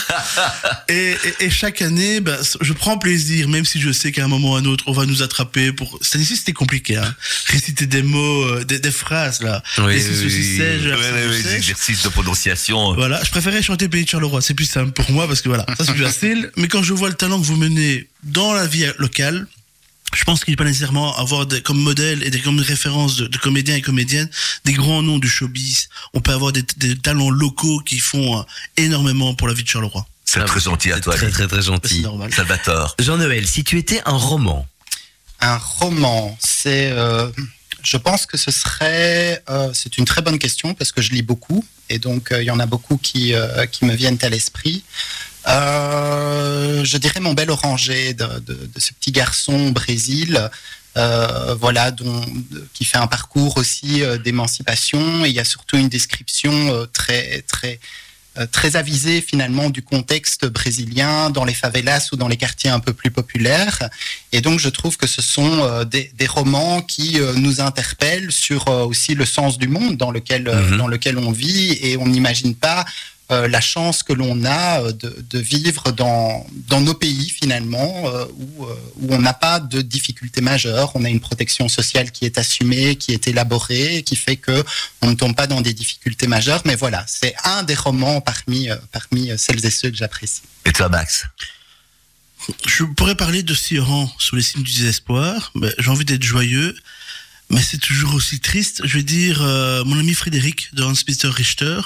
[0.89, 4.29] Et, et- et chaque année, ben, je prends plaisir, même si je sais qu'à un
[4.29, 5.99] moment ou à un autre, on va nous attraper pour.
[6.03, 6.97] Cette année-ci, c'était compliqué.
[6.97, 7.15] Hein.
[7.47, 9.63] Réciter des mots, euh, des, des phrases là.
[9.79, 10.59] Oui, Les oui, oui.
[10.91, 10.97] la
[11.29, 11.55] des sèche.
[11.57, 12.95] exercices de prononciation.
[12.95, 15.65] Voilà, je préférais chanter Pays de Charleroi, c'est plus simple pour moi parce que voilà,
[15.79, 16.51] ça c'est plus facile.
[16.57, 19.47] Mais quand je vois le talent que vous menez dans la vie locale,
[20.15, 23.27] je pense qu'il n'est pas nécessairement avoir des, comme modèle et des, comme référence de,
[23.27, 24.29] de comédiens et comédiennes
[24.65, 25.89] des grands noms du showbiz.
[26.15, 28.43] On peut avoir des, des talents locaux qui font euh,
[28.77, 30.07] énormément pour la vie de Charleroi.
[30.25, 32.03] C'est très gentil à C'est toi, très très très gentil.
[32.03, 32.33] normal.
[32.33, 32.95] Salvatore.
[32.99, 34.67] Jean-Noël, si tu étais un roman,
[35.41, 37.31] Un roman, c'est, euh,
[37.83, 41.23] je pense que ce serait, euh, c'est une très bonne question parce que je lis
[41.23, 44.29] beaucoup et donc euh, il y en a beaucoup qui euh, qui me viennent à
[44.29, 44.85] l'esprit.
[45.49, 50.51] Euh, je dirais mon bel oranger de, de, de ce petit garçon au Brésil.
[50.97, 55.25] euh, voilà, dont, de- qui fait un parcours aussi euh, d'émancipation.
[55.25, 56.53] Et il y a surtout une description
[56.93, 57.79] très, très,
[58.51, 62.93] très avisée finalement du contexte brésilien dans les favelas ou dans les quartiers un peu
[62.93, 63.79] plus populaires.
[64.33, 69.15] Et donc, je trouve que ce sont des, des romans qui nous interpellent sur aussi
[69.15, 70.77] le sens du monde dans lequel, Mhm.
[70.79, 72.85] dans lequel on vit et on n'imagine pas
[73.31, 78.09] euh, la chance que l'on a euh, de, de vivre dans, dans nos pays finalement
[78.09, 82.11] euh, où, euh, où on n'a pas de difficultés majeures, on a une protection sociale
[82.11, 84.65] qui est assumée, qui est élaborée, qui fait que
[85.03, 86.63] on ne tombe pas dans des difficultés majeures.
[86.65, 90.43] Mais voilà, c'est un des romans parmi, euh, parmi celles et ceux que j'apprécie.
[90.65, 91.25] Et toi, Max?
[92.67, 95.53] Je pourrais parler de Sioran sous les signes du désespoir.
[95.79, 96.75] J'ai envie d'être joyeux,
[97.51, 98.81] mais c'est toujours aussi triste.
[98.85, 101.81] Je vais dire euh, mon ami Frédéric de Hans-Peter Richter,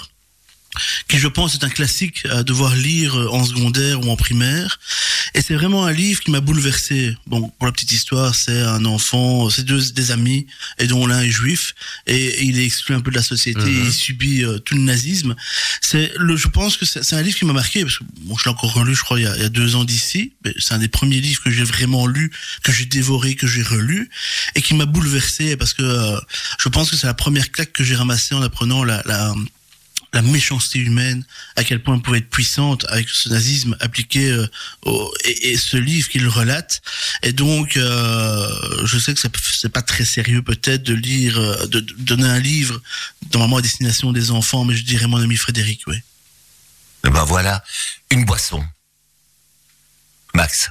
[1.09, 4.79] qui je pense est un classique à devoir lire en secondaire ou en primaire.
[5.35, 7.17] Et c'est vraiment un livre qui m'a bouleversé.
[7.27, 10.47] Bon, pour la petite histoire, c'est un enfant, c'est deux des amis,
[10.79, 11.75] et dont l'un est juif,
[12.07, 13.85] et il est exclu un peu de la société, Mhm.
[13.87, 15.35] il subit euh, tout le nazisme.
[15.81, 18.37] C'est le, je pense que c'est c'est un livre qui m'a marqué parce que bon,
[18.37, 20.33] je l'ai encore relu, je crois, il y a, il y a deux ans d'ici.
[20.45, 22.31] mais C'est un des premiers livres que j'ai vraiment lu,
[22.63, 24.09] que j'ai dévoré, que j'ai relu,
[24.55, 26.19] et qui m'a bouleversé parce que euh,
[26.59, 29.35] je pense que c'est la première claque que j'ai ramassée en apprenant la, la
[30.15, 31.25] la méchanceté humaine,
[31.57, 34.47] à quel point elle pouvait être puissante avec ce nazisme appliqué euh,
[35.25, 36.81] et, ce livre qu'il relate.
[37.23, 41.81] Et donc, euh, je sais que c'est pas très sérieux peut-être de lire, euh, de,
[41.81, 42.81] donner un livre
[43.33, 45.97] normalement à destination des enfants, mais je dirais mon ami Frédéric, oui.
[47.03, 47.63] Ben voilà,
[48.11, 48.65] une boisson.
[50.33, 50.71] Max.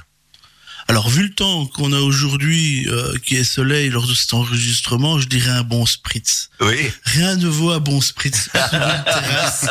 [0.88, 5.18] Alors, vu le temps qu'on a aujourd'hui, euh, qui est soleil lors de cet enregistrement,
[5.18, 6.50] je dirais un bon spritz.
[6.60, 6.76] Oui.
[7.06, 9.66] Rien ne vaut un bon spritz sur une terrasse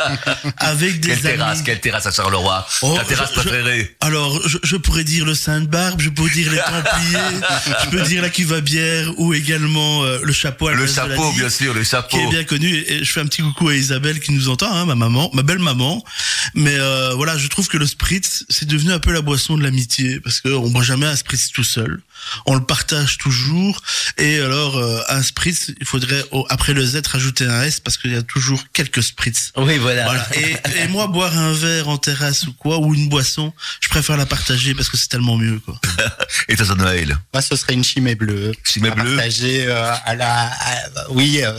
[0.56, 2.66] avec des Quelle terrasse, quelle terrasse à Charleroi?
[2.82, 6.28] Oh, Ta terrasse je- je- préférée Alors, je, je pourrais dire le Sainte-Barbe, je peux
[6.30, 7.40] dire les Templiers,
[7.84, 11.48] je peux dire la Cuva-Bière ou également euh, le chapeau à la Le chapeau, bien
[11.48, 12.16] sûr, le chapeau.
[12.16, 12.66] qui est bien connu.
[12.74, 15.30] Et, et je fais un petit coucou à Isabelle qui nous entend, hein, ma maman,
[15.32, 16.04] ma belle maman.
[16.54, 19.62] Mais euh, voilà, je trouve que le spritz, c'est devenu un peu la boisson de
[19.62, 22.00] l'amitié parce qu'on boit jamais un spritz tout seul.
[22.46, 23.80] On le partage toujours.
[24.18, 27.96] Et alors, euh, un spritz, il faudrait au- après le Z rajouter un S parce
[27.98, 29.52] qu'il y a toujours quelques spritz.
[29.56, 30.04] oui voilà.
[30.04, 30.26] Voilà.
[30.36, 34.16] Et, et moi, boire un verre en terrasse ou quoi, ou une boisson, je préfère
[34.16, 35.78] la partager parce que c'est tellement mieux, quoi.
[36.48, 38.52] Et toi, Noël Moi, ce serait une chimée bleue.
[38.64, 41.50] Chimée à bleue Partager euh, à la, à- oui, euh,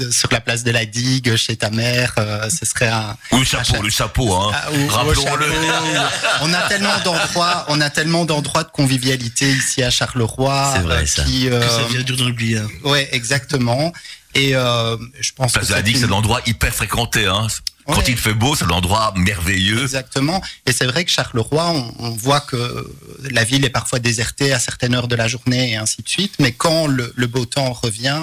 [0.00, 2.12] euh, sur la place de la digue chez ta mère.
[2.18, 3.16] euh, ce serait un.
[3.32, 4.50] Ou le chapeau, le chapeau, hein.
[4.54, 5.46] Ah, ou- Rappelons-le.
[5.46, 6.14] chapeau.
[6.42, 10.72] On a tellement d'endroits, on a tellement d'endroits de convivialité ici à Charleroi.
[10.76, 11.24] C'est vrai, euh, ça.
[11.24, 12.56] Qui, Que euh, ça vient dur dans l'oubli.
[12.56, 12.66] hein.
[12.84, 13.92] ouais, exactement.
[14.34, 17.46] Et euh, je pense Parce que que la c'est Digue, c'est l'endroit hyper fréquenté, hein.
[17.86, 18.04] Quand Ouais.
[18.08, 19.82] il fait beau, c'est l'endroit merveilleux.
[19.82, 20.40] Exactement.
[20.66, 22.88] Et c'est vrai que Charleroi, on, on voit que
[23.30, 26.34] la ville est parfois désertée à certaines heures de la journée et ainsi de suite.
[26.38, 28.20] Mais quand le, le beau temps revient,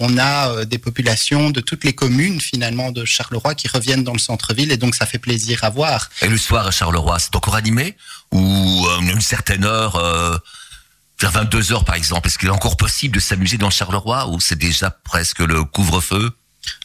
[0.00, 4.14] on a euh, des populations de toutes les communes finalement de Charleroi qui reviennent dans
[4.14, 6.10] le centre-ville et donc ça fait plaisir à voir.
[6.22, 7.96] Et le soir à Charleroi, c'est encore animé
[8.32, 8.40] Ou
[8.88, 10.36] euh, une certaine heure, euh,
[11.24, 14.40] vers 22 heures par exemple, est-ce qu'il est encore possible de s'amuser dans Charleroi ou
[14.40, 16.30] c'est déjà presque le couvre-feu?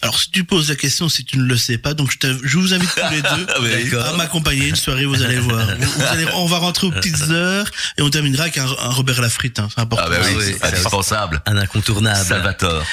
[0.01, 2.57] Alors, si tu poses la question, si tu ne le sais pas, donc je, je
[2.57, 3.13] vous invite tous
[3.63, 5.65] les deux à m'accompagner une soirée, vous allez voir.
[5.79, 7.65] Vous- vous allez- on va rentrer aux petites heures
[7.97, 10.05] et on terminera avec un, un Robert Lafrite, hein, c'est important.
[10.07, 11.41] Ah ben oui, oui, c'est c'est indispensable.
[11.45, 12.25] Un incontournable.
[12.25, 12.83] Salvatore.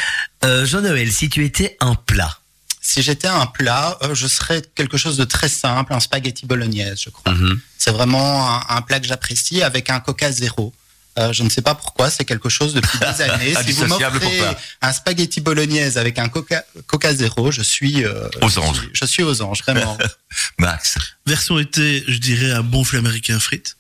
[0.45, 2.39] Euh, Jean-Noël, si tu étais un plat.
[2.81, 7.01] Si j'étais un plat, euh, je serais quelque chose de très simple, un spaghetti bolognaise,
[7.05, 7.33] je crois.
[7.35, 7.61] Mhm.
[7.79, 10.73] C'est vraiment un, un plat que j'apprécie avec un coca zéro.
[11.19, 13.47] Euh, je ne sais pas pourquoi, c'est quelque chose depuis des années.
[13.47, 14.59] si vous Indissociable m'offrez pour toi.
[14.83, 18.77] un spaghetti bolognaise avec un coca, coca zéro, je suis euh, Aux je anges.
[18.79, 19.97] suis- Je suis aux anges, vraiment.
[20.59, 20.97] Max.
[21.27, 23.77] Version été, je dirais un bon flux américain frites.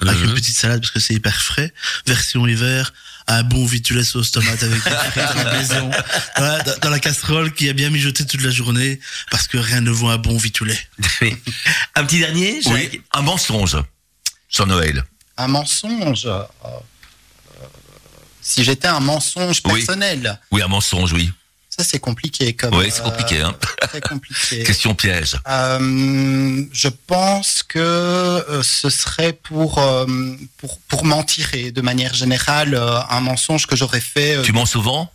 [0.00, 0.24] avec Mhm.
[0.30, 1.72] une petite salade parce que c'est hyper frais.
[2.08, 2.92] Version hiver,
[3.28, 5.88] un bon vitulet sauce tomate avec des frites à la maison,
[6.36, 8.98] Voilà, dans, dans la casserole qui a bien mijoté toute la journée
[9.30, 10.76] parce que rien ne vaut un bon vitulet.
[11.94, 13.76] Un petit dernier Oui, un mensonge.
[14.50, 15.04] Jean-Noël.
[15.36, 16.26] Un mensonge.
[16.26, 16.42] euh,
[18.40, 21.30] si j'étais un mensonge personnel, Oui, un mensonge, oui.
[21.70, 22.74] ça c'est compliqué comme.
[22.74, 23.54] Oui, c'est compliqué, hein.
[23.82, 24.62] euh, Très compliqué.
[24.64, 25.36] Question piège.
[25.48, 29.80] Euh, je pense que ce serait pour,
[30.58, 32.74] pour pour mentir et de manière générale
[33.10, 34.42] un mensonge que j'aurais fait.
[34.42, 35.10] Tu mens souvent?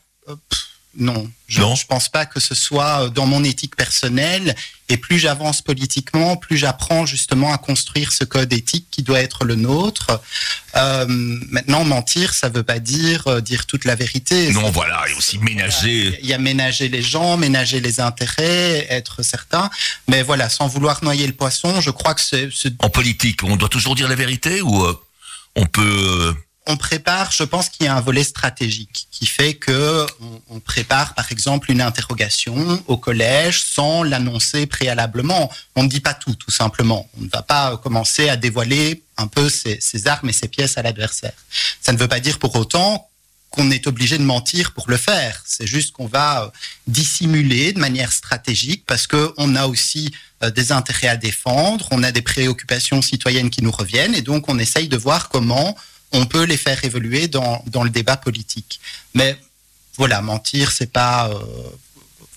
[0.99, 4.55] Non, je, je pense pas que ce soit euh, dans mon éthique personnelle.
[4.89, 9.43] Et plus j'avance politiquement, plus j'apprends justement à construire ce code éthique qui doit être
[9.43, 10.21] le nôtre.
[10.75, 14.51] Euh, maintenant, mentir, ça veut pas dire euh, dire toute la vérité.
[14.53, 16.17] Non, Ça- voilà, et aussi ménager.
[16.21, 19.69] Il y a ménager les gens, ménager les intérêts, être certain.
[20.07, 23.55] Mais voilà, sans vouloir noyer le poisson, je crois que c'est, c'est- En politique, on
[23.57, 24.97] doit toujours dire la vérité ou euh,
[25.55, 26.33] on peut...
[26.67, 30.06] on prépare, je pense qu'il y a un volet stratégique qui fait que
[30.49, 35.49] on, prépare, par exemple, une interrogation au collège sans l'annoncer préalablement.
[35.75, 37.10] On ne dit pas tout, tout simplement.
[37.17, 40.82] On ne va pas commencer à dévoiler un peu ses, armes et ses pièces à
[40.82, 41.34] l'adversaire.
[41.82, 43.10] Ça ne veut pas dire pour autant
[43.49, 45.41] qu'on est obligé de mentir pour le faire.
[45.45, 46.49] C'est juste qu'on va euh,
[46.86, 52.03] dissimuler de manière stratégique parce que on a aussi euh, des intérêts à défendre, on
[52.03, 55.77] a des préoccupations citoyennes qui nous reviennent et donc on essaye de voir comment
[56.12, 58.80] on peut les faire évoluer dans, le débat politique.
[59.13, 59.38] Mais
[59.96, 61.39] voilà, mentir, c'est pas, euh,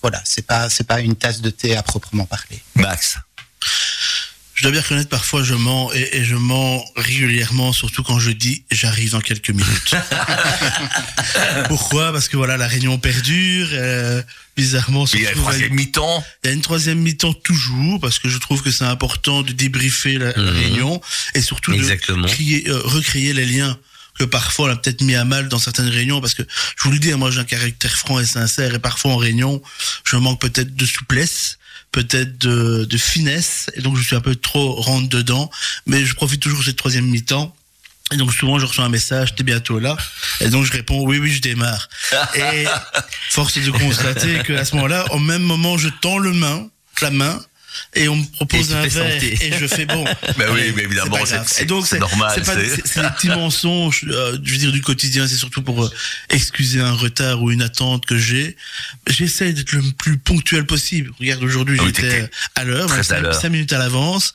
[0.01, 2.61] voilà, c'est pas, c'est pas une tasse de thé à proprement parler.
[2.75, 3.17] Max.
[4.61, 8.29] Je dois bien reconnaître, parfois je mens et, et je mens régulièrement, surtout quand je
[8.29, 9.95] dis j'arrive dans quelques minutes.
[11.67, 12.11] Pourquoi?
[12.11, 13.69] Parce que voilà, la réunion perdure.
[13.71, 14.21] euh,
[14.55, 18.19] bizarrement, Et la retrouve à- troisième mi-temps il y a une troisième mi-temps toujours, parce
[18.19, 20.49] que je trouve que c'est important de débriefer la, Mhm.
[20.49, 21.01] réunion
[21.33, 22.27] et surtout Exactement.
[22.27, 23.75] de créer, euh, recréer les liens
[24.19, 26.91] que parfois on a peut-être mis à mal dans certaines réunions, parce que je vous
[26.91, 29.59] le dis, hein, moi j'ai un caractère franc et sincère, et parfois en réunion,
[30.03, 31.57] je manque peut-être de souplesse,
[31.91, 35.49] peut-être de, de finesse, et donc je suis un peu trop rentre dedans,
[35.85, 37.55] mais je profite toujours de cette troisième mi-temps.
[38.11, 39.95] Et donc souvent je reçois un message, t'es bientôt là,
[40.41, 41.87] et donc je réponds oui oui je démarre.
[42.35, 42.65] Et
[43.29, 46.67] force est de constater qu'à ce moment-là, au même moment, je tends le main,
[47.01, 47.41] la main,
[47.95, 49.37] et on me propose un verre, santé.
[49.41, 50.03] et je fais bon.
[50.37, 52.41] Ben oui, mais évidemment, c'est- donc c'est normal,
[52.85, 55.27] C'est des petits mensonges, euh, je veux dire du quotidien.
[55.27, 55.91] C'est surtout pour euh,
[56.29, 58.55] excuser un retard ou une attente que j'ai.
[59.07, 61.11] J'essaie d'être le plus ponctuel possible.
[61.19, 63.33] Regarde, aujourd'hui, Ah oui, j'étais à l'heure, très même à cinq, l'heure.
[63.35, 64.33] cinq minutes à l'avance.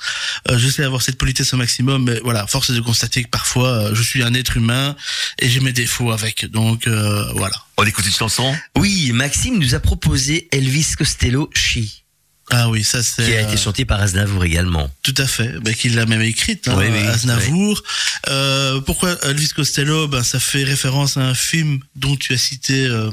[0.50, 3.68] Euh, J'essaie d'avoir cette politesse au maximum, mais voilà, force est de constater que parfois,
[3.68, 4.96] euh, je suis un être humain
[5.38, 6.46] et j'ai mes défauts avec.
[6.50, 7.56] Donc euh, voilà.
[7.78, 8.56] On écoute une chanson?
[8.76, 12.04] Oui, Maxime nous a proposé Elvis Costello She,
[12.50, 13.24] Ah oui, ça c'est.
[13.24, 14.88] qui a euh, été chanté par Aznavour également.
[15.02, 17.82] Tout à fait, ben, qu'il l'a même écrite, hein, Oui, oui, Aznavour.
[18.28, 22.86] Euh, pourquoi Elvis Costello ben, Ça fait référence à un film dont tu as cité
[22.86, 23.10] euh,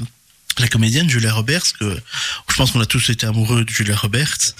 [0.58, 1.96] la comédienne Julia Roberts, que
[2.50, 4.54] je pense qu'on a tous été amoureux de Julia Roberts,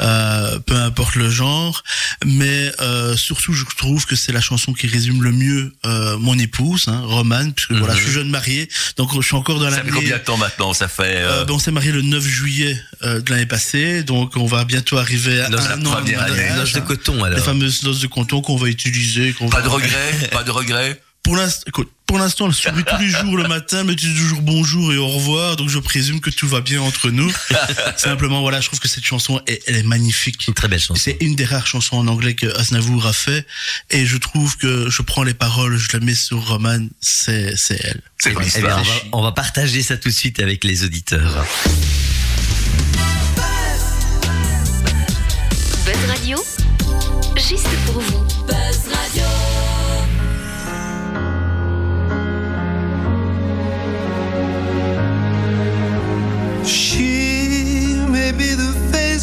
[0.00, 1.82] euh, peu importe le genre,
[2.24, 6.38] mais euh, surtout je trouve que c'est la chanson qui résume le mieux euh, mon
[6.38, 7.98] épouse, hein, Romane, puisque voilà, Mhm.
[8.00, 10.36] je suis jeune marié, donc je suis encore dans Ça la fait combien de temps
[10.38, 11.16] maintenant Ça fait...
[11.18, 14.46] euh, euh, ben, on s'est marié le 9 juillet euh, de l'année passée, donc on
[14.46, 16.50] va bientôt arriver à Noce- un la an première année.
[16.56, 17.44] Noce de coton Les alors.
[17.44, 19.32] fameuses noces de canton qu'on va utiliser.
[19.34, 22.98] Pas va- de regret Pas de regret Pour l'instant, écoute, pour l'instant, elle sourit tous
[23.00, 26.20] les jours le matin, mais tu dis toujours bonjour et au revoir, donc je présume
[26.20, 27.32] que tout va bien entre nous.
[27.96, 30.46] Simplement, voilà, je trouve que cette chanson, est, elle est magnifique.
[30.46, 31.00] Une très belle chanson.
[31.02, 33.46] C'est une des rares chansons en anglais que Aznavour a fait,
[33.90, 37.80] et je trouve que je prends les paroles, je les mets sur Roman, c'est, c'est
[37.82, 38.02] elle.
[38.18, 41.46] C'est Eh bien, on, va, on va partager ça tout de suite avec les auditeurs.
[45.86, 46.44] Buzz Radio,
[47.36, 48.24] juste pour vous.
[48.46, 48.83] Buzz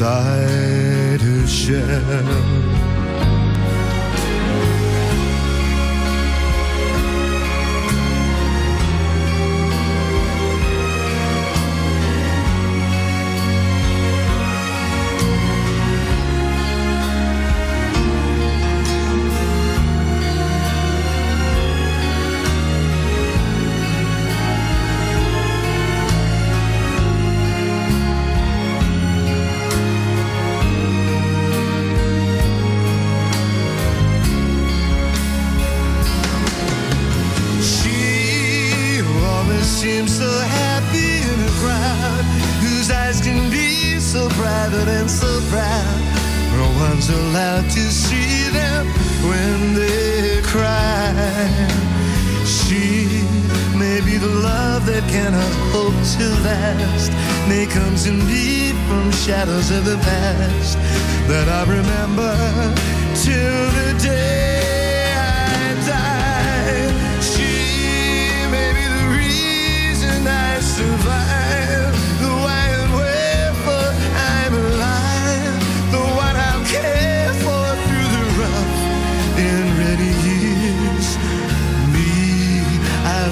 [0.00, 2.79] Inside her shell.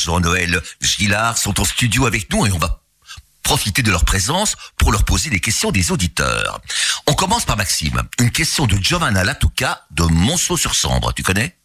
[0.00, 2.82] Jean-Noël Gillard sont en studio avec nous et on va
[3.42, 6.60] profiter de leur présence pour leur poser des questions des auditeurs.
[7.06, 8.02] On commence par Maxime.
[8.18, 11.12] Une question de Giovanna Latouca de Monceau-sur-Sambre.
[11.14, 11.56] Tu connais?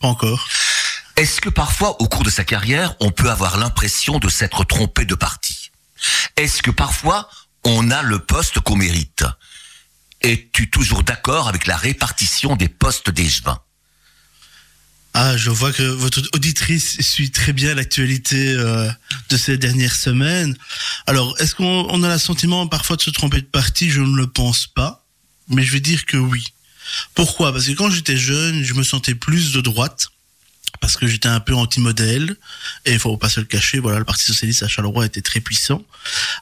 [0.00, 0.46] Pas encore.
[1.16, 5.04] Est-ce que parfois, au cours de sa carrière, on peut avoir l'impression de s'être trompé
[5.04, 5.72] de parti?
[6.36, 7.28] Est-ce que parfois,
[7.64, 9.24] on a le poste qu'on mérite?
[10.20, 13.58] Es-tu toujours d'accord avec la répartition des postes d'échevin
[15.18, 18.86] Ah, je vois que votre auditrice suit très bien l'actualité euh,
[19.30, 20.54] de ces dernières semaines.
[21.06, 23.88] Alors, est-ce qu'on on a le sentiment parfois de se tromper de parti?
[23.88, 25.06] Je ne le pense pas,
[25.48, 26.52] mais je vais dire que oui.
[27.14, 27.50] Pourquoi?
[27.50, 30.08] Parce que quand j'étais jeune, je me sentais plus de droite.
[30.86, 32.36] Parce que j'étais un peu anti-modèle,
[32.84, 35.40] et il faut pas se le cacher, voilà, le Parti Socialiste à Charleroi était très
[35.40, 35.84] puissant.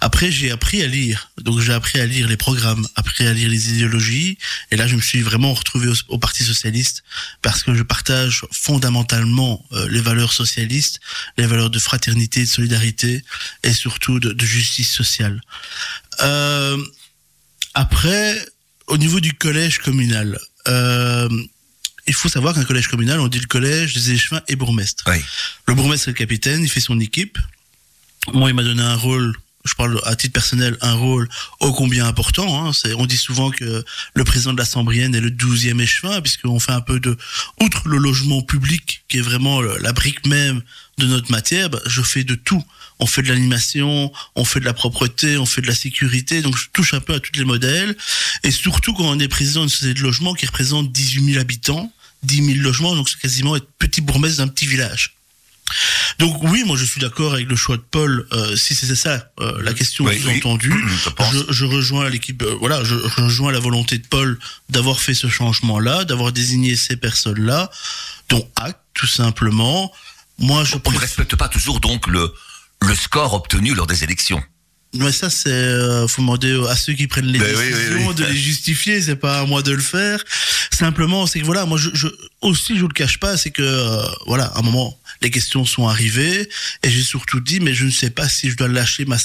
[0.03, 1.31] Après, j'ai appris à lire.
[1.41, 4.37] Donc, j'ai appris à lire les programmes, appris à lire les idéologies,
[4.71, 7.05] et là, je me suis vraiment retrouvé au, Parti Socialiste
[7.41, 11.01] parce que je partage fondamentalement euh, les valeurs socialistes,
[11.39, 13.25] les valeurs de fraternité, de solidarité,
[13.63, 15.41] et surtout de, de justice sociale.
[16.21, 16.77] Euh,
[17.73, 18.47] après,
[18.89, 20.39] au niveau du collège communal,
[20.69, 21.31] euh,
[22.07, 25.05] il faut savoir qu'un collège communal, on dit le collège des échevins et bourgmestres.
[25.07, 25.23] Oui.
[25.67, 27.39] Le bourgmestre est le capitaine, il fait son équipe.
[28.33, 29.35] Moi, il m'a donné un rôle,
[29.65, 31.29] je parle à titre personnel, un rôle
[31.61, 32.69] ô combien important.
[32.69, 32.73] Hein.
[32.99, 33.85] On dit souvent que
[34.15, 37.17] le président de la Sambrienne est le douzième échevin, puisqu'on fait un peu de...
[37.61, 40.63] Outre le logement public, qui est vraiment la brique même
[40.99, 42.63] de notre matière, bah, je fais de tout.
[43.01, 46.57] On fait de l'animation, on fait de la propreté, on fait de la sécurité, donc
[46.57, 47.97] je touche un peu à tous les modèles.
[48.45, 51.93] Et surtout quand on est président d'une société de logement qui représente 18 000 habitants,
[52.25, 55.15] 10 000 logements, donc c'est quasiment être petit bourgmestre d'un petit village.
[56.19, 59.31] Donc oui, moi je suis d'accord avec le choix de Paul, euh, si c'était ça
[59.41, 60.21] euh, la question Oui, oui.
[60.23, 60.75] sous-entendue.
[61.05, 61.33] Je pense.
[61.33, 65.27] Je, je rejoins l'équipe, euh, voilà, je rejoins la volonté de Paul d'avoir fait ce
[65.29, 67.71] changement-là, d'avoir désigné ces personnes-là,
[68.29, 69.91] dont acte tout simplement.
[70.39, 72.33] Moi, je On ne respecte pas toujours donc le,
[72.83, 74.43] le score obtenu lors des élections.
[74.95, 78.15] Mais ça, c'est euh, faut demander à ceux qui prennent les Ben décisions oui, oui.
[78.15, 79.03] de les justifier.
[79.03, 80.23] C'est pas à moi de le faire.
[80.73, 82.07] Simplement, c'est que voilà, moi, je, je
[82.41, 85.65] aussi, je vous le cache pas, c'est que euh, voilà, à un moment, les questions
[85.65, 86.49] sont arrivées
[86.83, 89.17] et j'ai surtout dit, mais je ne sais pas si je dois lâcher ma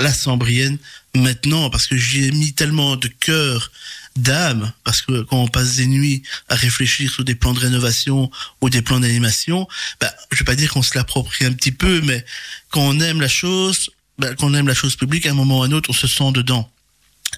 [0.00, 0.78] la Sambrienne
[1.14, 3.70] maintenant parce que j'y ai mis tellement de cœur
[4.16, 8.30] d'âme, parce que quand on passe des nuits à réfléchir sur des plans de rénovation
[8.60, 9.66] ou des plans d'animation,
[10.00, 12.24] ben, je vais pas dire qu'on se l'approprie un petit peu, mais
[12.70, 15.60] quand on aime la chose, ben, quand on aime la chose publique, à un moment
[15.60, 16.70] ou à un autre, on se sent dedans.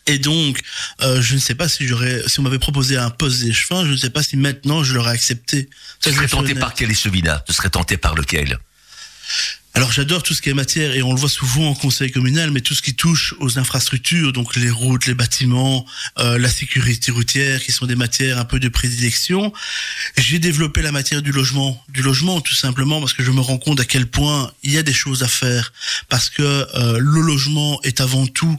[0.06, 0.60] Et donc,
[1.02, 3.92] euh, je ne sais pas si j'aurais, si on m'avait proposé un poste d'échevin, je
[3.92, 5.68] ne sais pas si maintenant je l'aurais accepté.
[6.00, 8.58] Tu Ça, serais tenté par quel échevinat Tu serais tenté par lequel?
[9.76, 12.50] Alors j'adore tout ce qui est matière et on le voit souvent en conseil communal,
[12.50, 15.84] mais tout ce qui touche aux infrastructures, donc les routes, les bâtiments,
[16.18, 19.52] euh, la sécurité routière, qui sont des matières un peu de prédilection.
[20.16, 23.58] J'ai développé la matière du logement, du logement tout simplement parce que je me rends
[23.58, 25.74] compte à quel point il y a des choses à faire,
[26.08, 28.58] parce que euh, le logement est avant tout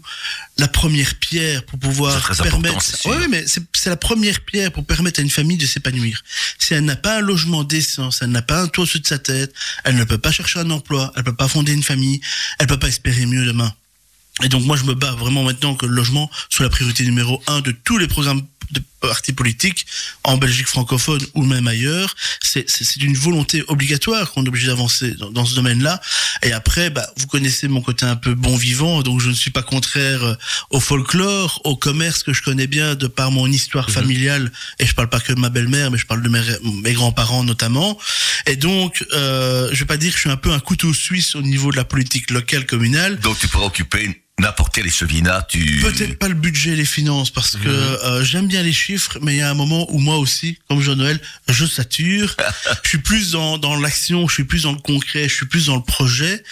[0.59, 3.07] la première pierre pour pouvoir permettre.
[3.09, 6.23] Ouais, mais c'est c'est la première pierre pour permettre à une famille de s'épanouir.
[6.59, 9.07] Si elle n'a pas un logement décent, si elle n'a pas un toit au-dessus de
[9.07, 9.53] sa tête,
[9.85, 12.21] elle ne peut pas chercher un emploi, elle peut pas fonder une famille,
[12.59, 13.73] elle peut pas espérer mieux demain.
[14.43, 17.41] Et donc moi je me bats vraiment maintenant que le logement soit la priorité numéro
[17.47, 18.41] un de tous les programmes
[18.71, 19.85] de partis politiques
[20.23, 22.15] en Belgique francophone ou même ailleurs.
[22.41, 26.01] C'est une volonté obligatoire qu'on est obligé d'avancer dans, dans ce domaine-là.
[26.43, 29.51] Et après, bah, vous connaissez mon côté un peu bon vivant, donc je ne suis
[29.51, 30.35] pas contraire euh,
[30.69, 34.51] au folklore, au commerce que je connais bien de par mon histoire familiale.
[34.79, 36.41] Et je parle pas que de ma belle-mère, mais je parle de mes,
[36.83, 37.97] mes grands-parents notamment.
[38.45, 41.35] Et donc, euh, je vais pas dire que je suis un peu un couteau suisse
[41.35, 43.19] au niveau de la politique locale communale.
[43.19, 45.79] Donc tu pourrais occuper n'importe quel échevinat, tu...
[45.81, 49.33] Peut-être pas le budget et les finances parce que euh, j'aime bien les chiffres, mais
[49.33, 52.35] il y a un moment où moi aussi, comme Jean-Noël, je sature.
[52.83, 55.65] je suis plus dans, dans l'action, je suis plus dans le concret, je suis plus
[55.67, 56.43] dans le projet.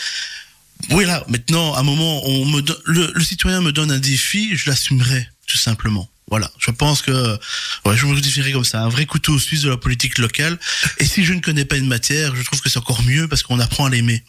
[0.89, 4.57] Oui, là, maintenant, à un moment, on me le, le citoyen me donne un défi,
[4.57, 6.09] je l'assumerai, tout simplement.
[6.27, 7.37] Voilà, je pense que
[7.85, 10.57] ouais, je me définirais comme ça, un vrai couteau suisse de la politique locale.
[10.97, 13.43] Et si je ne connais pas une matière, je trouve que c'est encore mieux parce
[13.43, 14.23] qu'on apprend à l'aimer.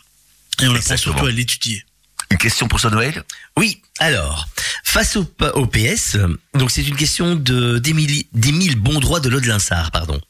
[0.63, 1.85] Et on apprend surtout à l'étudier.
[2.31, 3.23] Une question pour Jean-Noël
[3.57, 4.49] Oui, alors,
[4.85, 6.17] face au, PS,
[6.55, 10.21] donc c'est une question de d'Émile Bondroit de l'Aude-Linsard, pardon.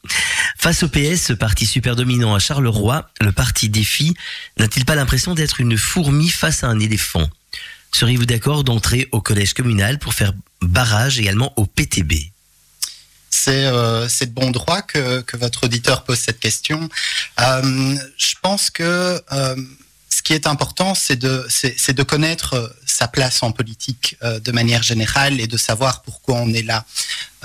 [0.57, 4.15] Face au PS, ce parti super dominant à Charleroi, le parti défi
[4.57, 7.27] n'a-t-il pas l'impression d'être une fourmi face à un éléphant?
[7.91, 12.13] Seriez-vous d'accord d'entrer au collège communal pour faire barrage également au PTB
[13.29, 16.89] C'est euh, c'est de bon droit que, que votre auditeur pose cette question.
[17.39, 19.55] Euh, je pense que euh,
[20.27, 24.41] qui est important, c'est de, c'est c'est de connaître euh, sa place en politique euh,
[24.41, 26.83] de manière générale et de savoir pourquoi on est là.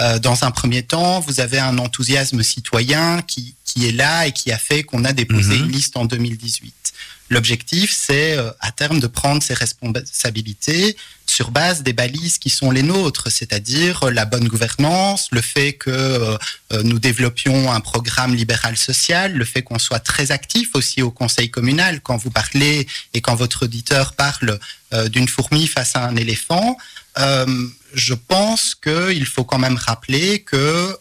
[0.00, 4.32] Euh, dans un premier temps, vous avez un enthousiasme citoyen qui, qui est là et
[4.32, 5.64] qui a fait qu'on a déposé Mhm.
[5.66, 6.74] une liste en 2018.
[7.30, 10.96] L'objectif, c'est euh, à terme de prendre ses responsabilités
[11.32, 15.72] sur base des balises qui sont les nôtres, c'est-à-dire euh, la bonne gouvernance, le fait
[15.72, 16.36] que euh,
[16.72, 21.10] euh, nous développions un programme libéral social, le fait qu'on soit très actif aussi au
[21.10, 22.02] conseil communal.
[22.02, 24.58] Quand vous parlez et quand votre auditeur parle
[25.10, 26.76] d'une fourmi face à un éléphant,
[27.94, 30.94] je pense qu'il faut quand même rappeler que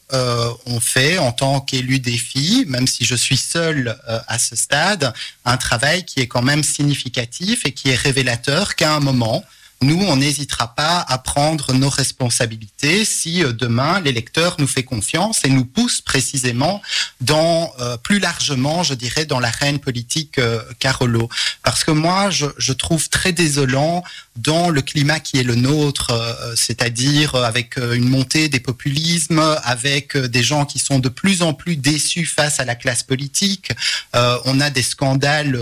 [0.65, 5.13] on fait en tant qu'élu défi, même si je suis seul à ce stade,
[5.43, 9.43] un travail qui est quand même significatif et qui est révélateur qu'à un moment,
[9.82, 15.43] nous, on n'hésitera pas à prendre nos responsabilités si euh, demain l'électeur nous fait confiance
[15.43, 16.82] et nous pousse précisément
[17.19, 21.29] dans euh, plus largement, je dirais, dans l'arène politique euh, Carolo.
[21.63, 24.03] Parce que moi, je, je trouve très désolant
[24.38, 28.59] dans le climat qui est le nôtre, euh, c'est-à-dire euh, avec euh, une montée des
[28.59, 33.03] populismes, avec des gens qui sont de plus en plus déçus face à la classe
[33.03, 33.71] politique.
[34.13, 35.57] On a des scandales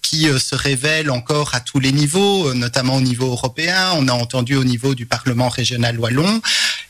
[0.00, 3.51] qui se révèlent encore à tous les niveaux, notamment au niveau européen.
[3.58, 6.40] On a entendu au niveau du Parlement régional wallon.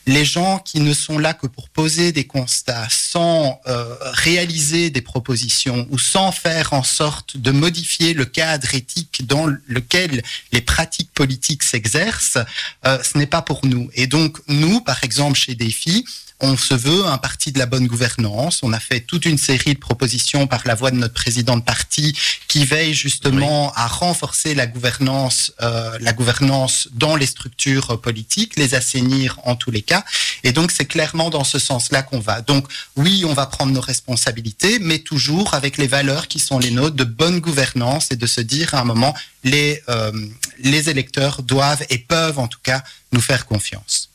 [0.05, 5.01] Les gens qui ne sont là que pour poser des constats sans euh, réaliser des
[5.01, 11.11] propositions ou sans faire en sorte de modifier le cadre éthique dans lequel les pratiques
[11.13, 12.39] politiques s'exercent,
[12.85, 13.89] euh, ce n'est pas pour nous.
[13.93, 16.05] Et donc, nous, par exemple, chez Défi,
[16.43, 18.59] on se veut un parti de la bonne gouvernance.
[18.63, 21.63] On a fait toute une série de propositions par la voix de notre président de
[21.63, 22.15] parti
[22.49, 28.75] qui veille justement à renforcer la gouvernance, euh, la gouvernance dans les structures politiques, les
[28.75, 30.03] assainir en tous les cas.
[30.43, 32.41] Et donc c'est clairement dans ce sens-là qu'on va.
[32.41, 32.67] Donc
[32.97, 36.97] oui, on va prendre nos responsabilités, mais toujours avec les valeurs qui sont les nôtres
[36.97, 39.15] de bonne gouvernance et de se dire à un moment
[39.45, 40.11] les euh,
[40.59, 42.83] les électeurs doivent et peuvent en tout cas
[43.13, 44.09] nous faire confiance.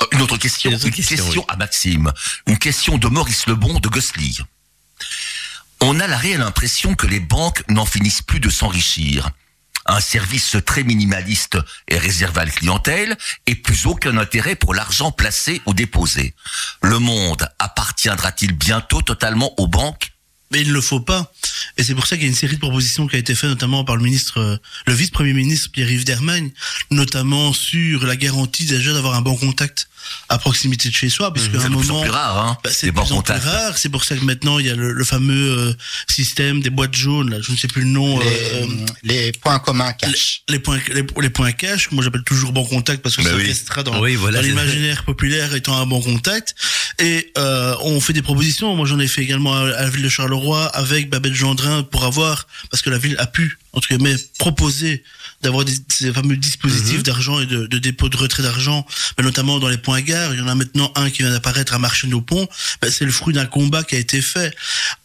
[0.00, 2.12] Euh, Une autre question, Une autre une question, question à Maxime.
[2.46, 4.44] Une question de Maurice Lebon de Gosselin.
[5.80, 9.30] On a la réelle impression que les banques n'en finissent plus de s'enrichir.
[9.86, 11.58] Un service très minimaliste
[11.88, 13.16] est réservé à la clientèle
[13.46, 16.34] et plus aucun intérêt pour l'argent placé ou déposé.
[16.82, 20.09] Le monde appartiendra-t-il bientôt totalement aux banques
[20.50, 21.32] Mais il ne le faut pas.
[21.76, 23.50] Et c'est pour ça qu'il y a une série de propositions qui a été faite
[23.50, 26.50] notamment par le ministre, euh, le vice-premier ministre Pierre-Yves Dermagne,
[26.90, 29.88] notamment sur la garantie déjà d'avoir un bon contact
[30.28, 32.58] à proximité de chez soi, puisque un de plus en moment, plus rare, hein.
[32.64, 33.44] bah, c'est de plus en plus contacts.
[33.44, 33.78] rare.
[33.78, 35.72] C'est pour ça que maintenant il y a le, le fameux euh,
[36.08, 37.30] système des boîtes jaunes.
[37.30, 38.18] Là, je ne sais plus le nom.
[38.20, 38.66] Les, euh,
[39.02, 40.42] les points communs cash.
[40.48, 43.30] les points les, les points cash que moi j'appelle toujours bon contact parce que Bah
[43.30, 43.46] ça oui.
[43.46, 46.54] restera dans, Oui, voilà, dans c'est l'imaginaire populaire étant un bon contact
[46.98, 50.02] et euh, on fait des propositions moi j'en ai fait également à, à la ville
[50.02, 54.16] de Charleroi avec Babette Gendrin pour avoir parce que la ville a pu entre guillemets
[54.38, 55.02] proposer
[55.42, 57.02] d'avoir ces fameux dispositifs Mhm.
[57.02, 60.38] d'argent et de, de dépôt de retrait d'argent mais notamment dans les points gares il
[60.40, 61.78] y en a maintenant un qui vient d'apparaître à
[62.26, 62.48] ponts
[62.82, 64.54] Ben, c'est le fruit d'un combat qui a été fait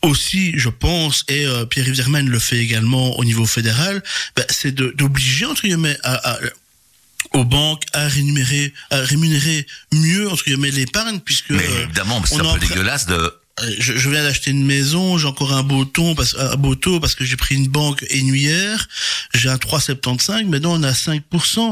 [0.02, 4.04] aussi je pense et euh, Pierre-Yves Zermaine le fait également au niveau fédéral
[4.36, 6.40] ben, c'est d'obliger entre guillemets à, à-
[7.34, 12.40] aux banques à rémunérer, à rémunérer mieux entre guillemets l'épargne puisque Mais euh, évidemment, c'est
[12.40, 13.34] un peu dégueulasse de.
[13.62, 15.86] Euh, je, je viens d'acheter une maison, j'ai encore un beau
[16.16, 18.88] parce, un beau taux parce que j'ai pris une banque énuière,
[19.34, 21.22] j'ai un 3,75, maintenant on a 5%,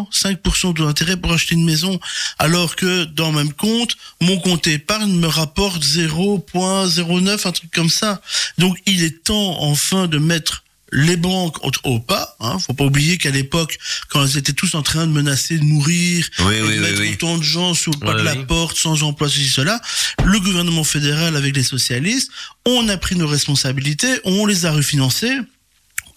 [0.09, 1.99] 5% d'intérêt pour acheter une maison,
[2.39, 7.89] alors que dans le même compte, mon compte épargne me rapporte 0,09, un truc comme
[7.89, 8.21] ça.
[8.57, 10.62] Donc il est temps enfin de mettre
[10.93, 12.35] les banques au, au pas.
[12.39, 12.59] Hein.
[12.59, 13.77] Faut pas oublier qu'à l'époque,
[14.09, 17.01] quand elles étaient tous en train de menacer de mourir, Oui, et oui, de mettre
[17.01, 17.13] oui.
[17.13, 19.81] autant de gens sous le pas de la porte, sans emploi, ceci, cela,
[20.23, 22.31] le gouvernement fédéral avec les socialistes,
[22.65, 25.35] on a pris nos responsabilités, on les a refinancées.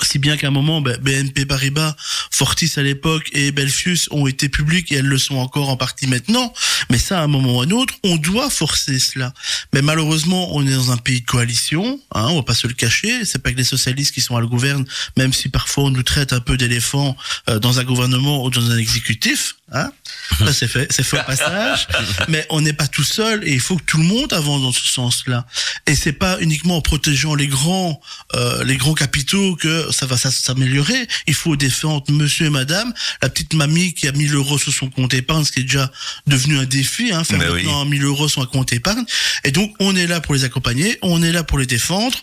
[0.03, 1.97] Si bien qu'à un moment, BNP Paribas,
[2.31, 6.07] Fortis à l'époque et Belfius ont été publics et elles le sont encore en partie
[6.07, 6.53] maintenant.
[6.91, 9.33] Mais ça, à un moment ou à un autre, on doit forcer cela.
[9.73, 12.75] Mais malheureusement, on est dans un pays de coalition, hein, on va pas se le
[12.75, 13.25] cacher.
[13.25, 14.85] C'est pas que les socialistes qui sont à le gouverne,
[15.17, 17.17] même si parfois on nous traite un peu d'éléphants
[17.49, 19.57] euh, dans un gouvernement ou dans un exécutif.
[19.73, 19.91] Hein.
[20.39, 21.89] Ça, c'est fait, c'est fait au passage.
[22.29, 24.73] Mais on n'est pas tout seul et il faut que tout le monde avance dans
[24.73, 25.45] ce sens-là.
[25.87, 28.01] Et c'est pas uniquement en protégeant les grands,
[28.35, 31.09] euh, les grands capitaux que ça va s'améliorer.
[31.27, 32.93] Il faut défendre monsieur et madame,
[33.23, 35.91] la petite mamie qui a 1000 euros sur son compte épargne, ce qui est déjà
[36.29, 37.65] devenu un défi, hein, faire Mais oui.
[37.65, 39.05] maintenant 1000 euros sur un compte épargne.
[39.43, 42.17] Et donc, on est là pour les accompagner, on est là pour les défendre.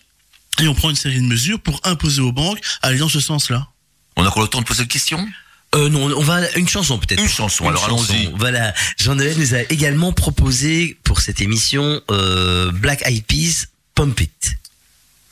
[0.62, 3.20] Et on prend une série de mesures pour imposer aux banques à aller dans ce
[3.20, 3.68] sens-là.
[4.16, 5.28] On a encore le temps de poser une question
[5.76, 7.22] Euh, non, on va une chanson peut-être.
[7.22, 8.32] Une chanson, alors allons-y.
[8.36, 14.56] Voilà, Jean-Noël nous a également proposé pour cette émission euh, Black Eyed Peas, Pump It.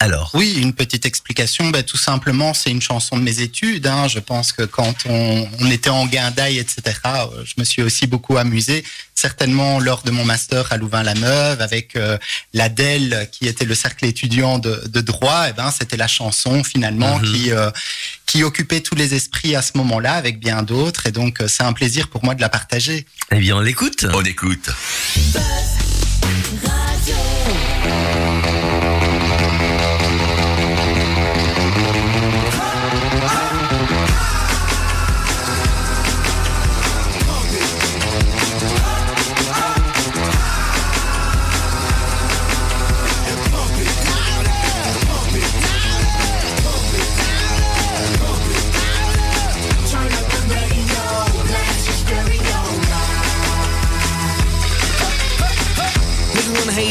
[0.01, 1.69] Alors, Oui, une petite explication.
[1.69, 3.85] Ben, tout simplement, c'est une chanson de mes études.
[3.85, 4.07] hein.
[4.07, 8.07] Je pense que quand on, on était en guindaille, etc., euh, je me suis aussi
[8.07, 8.83] beaucoup amusé.
[9.13, 12.17] Certainement lors de mon master à Louvain-la-Neuve, avec euh,
[12.53, 15.49] l'ADEL, qui était le cercle étudiant de, de droit.
[15.49, 17.31] Et ben, c'était la chanson finalement Mhm.
[17.31, 17.69] qui euh,
[18.25, 21.05] qui occupait tous les esprits à ce moment-là, avec bien d'autres.
[21.05, 23.05] Et donc, euh, c'est un plaisir pour moi de la partager.
[23.31, 24.07] eh bien, on l'écoute.
[24.13, 24.67] On écoute.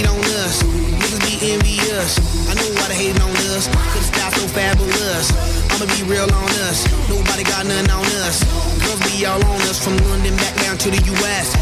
[0.00, 0.62] Hate on us.
[0.62, 2.16] Niggas be envious.
[2.48, 3.68] I know why they hating on us.
[3.68, 5.28] Cause the style so fabulous.
[5.72, 6.88] I'ma be real on us.
[7.08, 8.44] Nobody got nothing on us.
[8.80, 11.52] Girls be all on us from London back down to the US.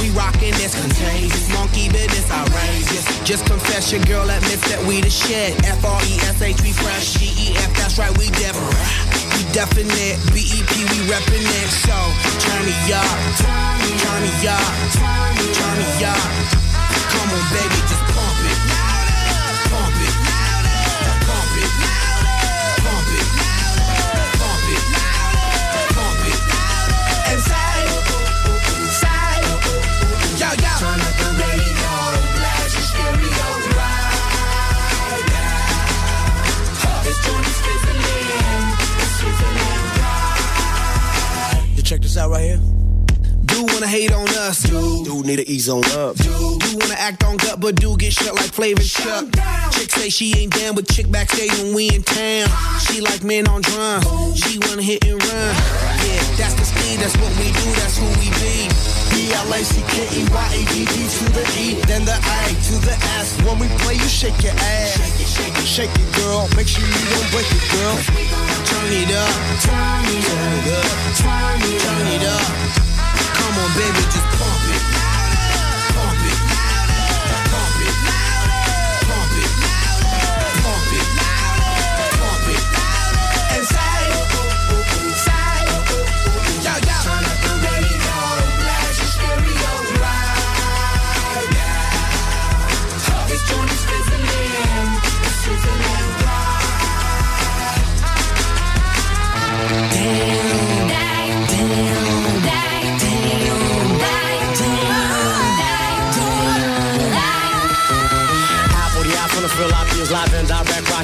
[0.00, 1.48] We rockin' this contagious.
[1.52, 3.04] Monkey business outrageous.
[3.24, 5.56] Just confess your girl admits that we the shit.
[5.64, 7.16] F R E S H we fresh.
[7.16, 8.76] G E F that's right we different.
[9.36, 10.16] We definite.
[10.32, 11.68] B E P we reppin' it.
[11.84, 11.96] So
[12.44, 13.16] turn me up.
[13.40, 14.72] Turn me up.
[15.00, 16.59] Turn me up.
[17.30, 18.58] On, baby, just pump it.
[19.70, 20.14] Pump it.
[21.30, 21.70] Pump it.
[22.82, 23.26] Pump it.
[24.40, 24.82] Pump it.
[25.94, 26.40] Pump it.
[27.30, 27.78] And say,
[28.98, 29.34] say,
[30.42, 30.72] yo, yo.
[30.82, 31.94] Turn up the radio,
[32.34, 35.70] blast your stereo right now.
[37.04, 37.60] This fizzling, it's
[39.22, 41.62] fizzling right.
[41.76, 42.69] You check this out right here.
[43.60, 44.62] Do wanna hate on us.
[44.62, 46.16] Do, do need to ease on up.
[46.16, 49.28] Do, do wanna act on gut, but do get shut like Flavor Chuck.
[49.72, 52.48] Chick say she ain't down with chick backstage when we in town.
[52.80, 54.00] She like men on drum.
[54.32, 55.52] She wanna hit and run.
[56.08, 58.72] Yeah, that's the speed, that's what we do, that's who we be.
[59.12, 63.36] B-L-A-C-K-E-Y-A-D-D to the E, then the I to the S.
[63.44, 64.96] When we play, you shake your ass.
[64.96, 66.48] Shake it, shake it, shake it, girl.
[66.56, 67.92] Make sure you don't break it, girl.
[68.64, 69.36] Turn it up.
[69.60, 70.48] Turn it up.
[71.20, 72.00] Turn it up.
[72.00, 72.89] Turn it up.
[73.40, 74.49] Come on, baby, just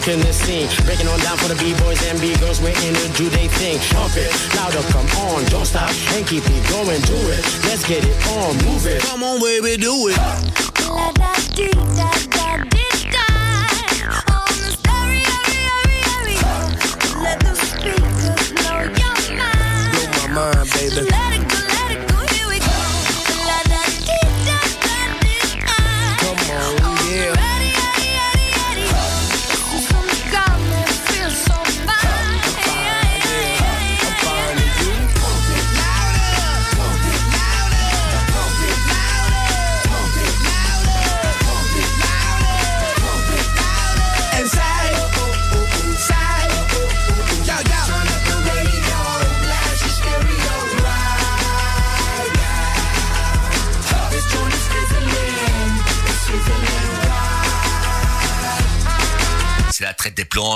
[0.06, 0.68] rocking the scene.
[0.84, 3.78] Breaking on down for the b-boys and b-girls, waiting to do they thing.
[3.94, 7.42] Pump it, louder, come on, don't stop, and keep it going, do it.
[7.66, 9.02] Let's get it on, move it.
[9.02, 10.16] Come on, baby, do it.
[10.88, 13.26] La da dee da da dee da.
[14.30, 17.22] On the stereo, stereo, stereo.
[17.22, 19.92] Let the speakers blow your mind.
[20.14, 21.25] Blow my mind, baby.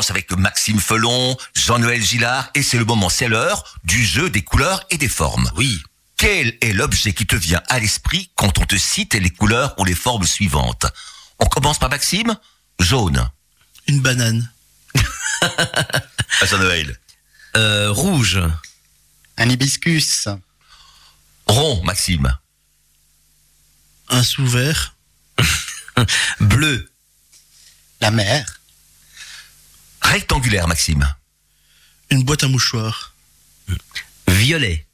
[0.09, 4.86] Avec Maxime Felon, Jean-Noël Gillard, et c'est le moment, c'est l'heure du jeu des couleurs
[4.88, 5.51] et des formes.
[5.57, 5.82] Oui.
[6.16, 9.84] Quel est l'objet qui te vient à l'esprit quand on te cite les couleurs ou
[9.84, 10.86] les formes suivantes?
[11.38, 12.36] On commence par Maxime
[12.78, 13.28] Jaune.
[13.86, 14.51] Une banane.
[15.42, 16.98] À Jean-Noël.
[17.57, 18.40] Euh, rouge.
[19.36, 20.28] Un hibiscus.
[21.46, 22.36] Rond, Maxime.
[24.09, 24.96] Un sous vert.
[26.40, 26.90] Bleu.
[28.01, 28.60] La mer.
[30.03, 31.07] Rectangulaire, Maxime.
[32.11, 33.14] Une boîte à mouchoirs.
[34.26, 34.86] Violet.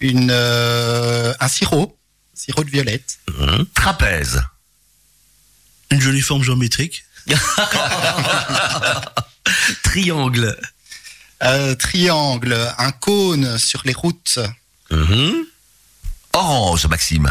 [0.00, 1.98] Une, euh, un sirop.
[2.34, 3.18] Sirop de violette.
[3.74, 4.42] Trapèze.
[5.90, 7.04] Une jolie forme géométrique.
[9.84, 10.56] Triangle.
[11.42, 12.74] Euh, triangle.
[12.78, 14.38] Un cône sur les routes.
[16.32, 17.30] Orange, Maxime.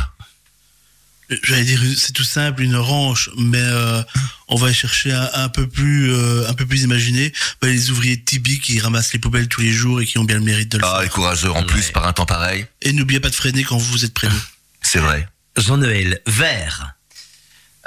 [1.43, 4.03] J'allais dire, c'est tout simple, une orange, mais euh,
[4.47, 7.31] on va chercher un, un peu plus, euh, un peu plus imaginé.
[7.61, 10.23] Bah, les ouvriers de Tibi qui ramassent les poubelles tous les jours et qui ont
[10.23, 11.01] bien le mérite de le Ah, faire.
[11.01, 12.65] les courageux en plus par un temps pareil.
[12.81, 14.41] Et n'oubliez pas de freiner quand vous êtes près d'eux.
[14.81, 15.27] C'est vrai.
[15.57, 16.21] Jean-Noël.
[16.27, 16.93] Vert.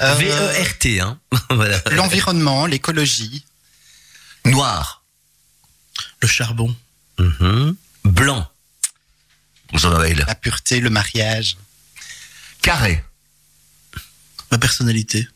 [0.01, 1.19] Euh, V-E-R-T, hein.
[1.51, 1.81] voilà.
[1.93, 3.45] L'environnement, l'écologie.
[4.45, 5.03] Noir.
[6.21, 6.75] Le charbon.
[7.19, 7.75] Mhm.
[8.05, 8.51] Blanc.
[9.73, 10.25] Jean-Noël.
[10.29, 11.57] La pureté, le mariage.
[12.63, 13.03] Carré.
[14.51, 15.27] Ma personnalité.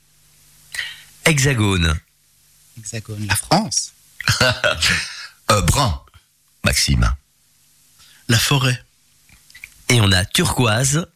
[1.24, 1.98] Hexagone.
[2.78, 3.26] Hexagone.
[3.26, 3.92] La France.
[5.50, 6.00] Euh, brun.
[6.64, 7.12] Maxime.
[8.28, 8.80] La forêt.
[9.88, 11.08] Et on a turquoise.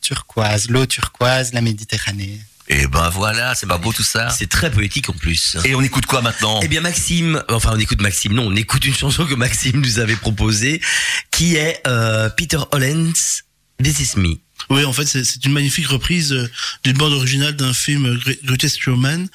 [0.00, 0.68] Turquoise.
[0.70, 2.40] L'eau turquoise, la Méditerranée.
[2.66, 4.30] Et ben voilà, c'est pas beau tout ça.
[4.30, 5.56] C'est très poétique en plus.
[5.64, 6.60] Et on écoute quoi maintenant?
[6.62, 9.98] Eh bien Maxime, enfin on écoute Maxime, non, on écoute une chanson que Maxime nous
[9.98, 10.80] avait proposée,
[11.30, 13.42] qui est euh, Peter Hollens,
[13.82, 14.36] This Is Me.
[14.68, 16.50] Oui, en fait, c'est une magnifique reprise euh,
[16.84, 19.26] d'une bande originale d'un film euh, Gre- Greatest Showman.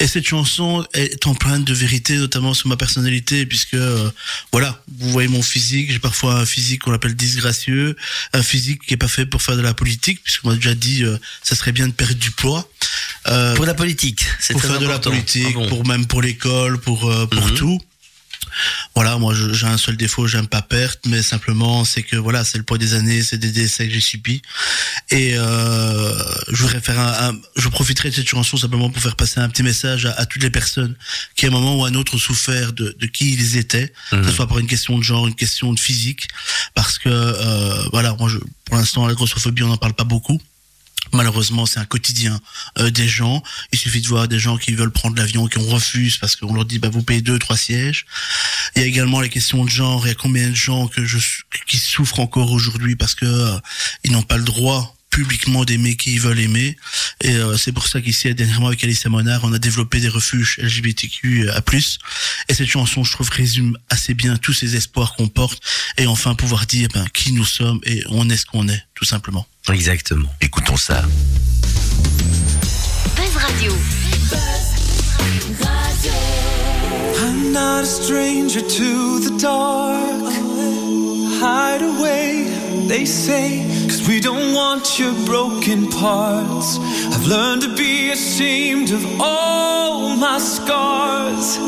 [0.00, 4.10] Et cette chanson est empreinte de vérité, notamment sur ma personnalité, puisque, euh,
[4.52, 5.90] voilà, vous voyez mon physique.
[5.92, 7.96] J'ai parfois un physique qu'on appelle disgracieux,
[8.32, 11.02] un physique qui est pas fait pour faire de la politique, puisqu'on m'a déjà dit,
[11.04, 12.70] euh, ça serait bien de perdre du poids.
[13.26, 15.68] Euh, Pour la politique, c'est pour très faire de la politique, Ah bon.
[15.68, 17.54] pour même pour l'école, pour euh, pour Mhm.
[17.56, 17.80] tout.
[18.94, 22.58] Voilà, moi j'ai un seul défaut, j'aime pas perdre, mais simplement c'est que voilà, c'est
[22.58, 24.42] le poids des années, c'est des décès que j'ai subis.
[25.10, 26.12] Et euh,
[26.48, 29.48] je voudrais faire un, un- je profiterai de cette chanson simplement pour faire passer un
[29.48, 30.94] petit message à, à toutes les personnes
[31.34, 33.92] qui à un moment ou à un autre ont souffert de, de qui ils étaient,
[34.10, 36.28] que ce soit pour une question de genre, une question de physique,
[36.74, 40.40] parce que euh, voilà, moi je, pour l'instant la grossophobie on n'en parle pas beaucoup.
[41.12, 42.40] Malheureusement, c'est un quotidien
[42.78, 43.42] euh, des gens.
[43.72, 46.64] Il suffit de voir des gens qui veulent prendre l'avion qui refusent parce qu'on leur
[46.64, 48.06] dit bah vous payez deux, trois sièges.
[48.76, 50.06] Il y a également les questions de genre.
[50.06, 51.18] Il y a combien de gens que je
[51.66, 53.58] qui souffrent encore aujourd'hui parce que euh,
[54.04, 56.76] ils n'ont pas le droit publiquement d'aimer qui ils veulent aimer.
[57.22, 60.58] Et euh, c'est pour ça qu'ici, dernièrement, avec Alice Monard, on a développé des refuges
[60.58, 61.98] LGBTQ à plus.
[62.48, 65.60] Et cette chanson, je trouve, résume assez bien tous ces espoirs qu'on porte
[65.96, 69.04] et enfin pouvoir dire ben, qui nous sommes et on est ce qu'on est, tout
[69.04, 69.46] simplement.
[69.72, 70.28] Exactement.
[70.40, 71.02] Écoutons ça.
[73.16, 73.72] Buzz Radio.
[77.20, 80.32] I'm not a stranger to the dark.
[81.40, 82.46] Hide away,
[82.88, 86.78] they say, cause we don't want your broken parts.
[87.12, 91.58] I've learned to be ashamed of all my scars.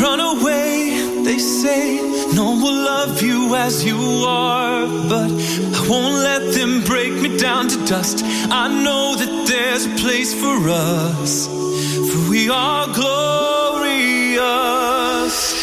[0.00, 1.96] Run away, they say,
[2.34, 4.86] no one will love you as you are.
[5.08, 8.22] But I won't let them break me down to dust.
[8.50, 14.36] I know that there's a place for us, for we are glorious.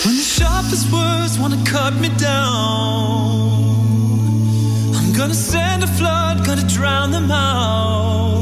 [0.05, 3.62] When the sharpest words wanna cut me down,
[5.15, 8.33] gonna send a flood, gonna drown them out.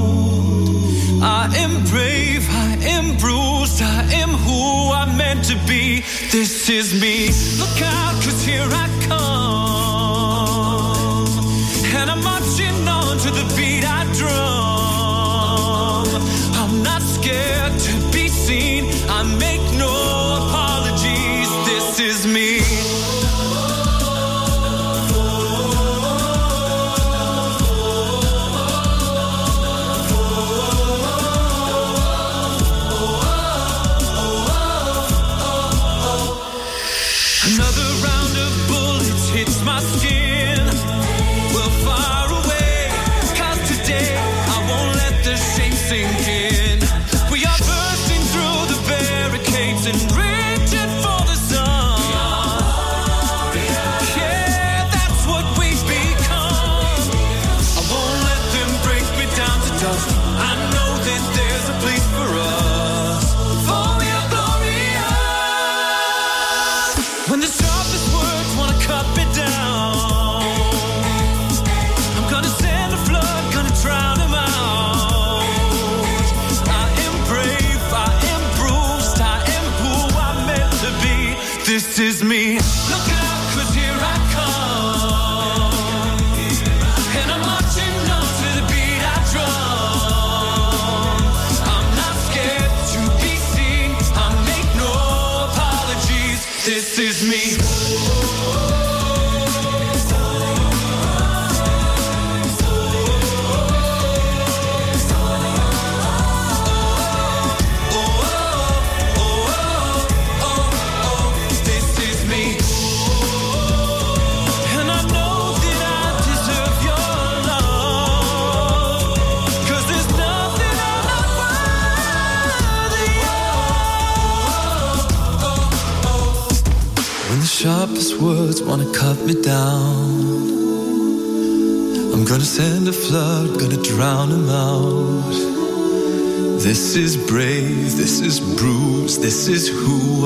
[1.22, 6.02] I am brave, I am bruised, I am who I'm meant to be.
[6.32, 7.28] This is me.
[7.60, 9.81] Look out, cause here I come.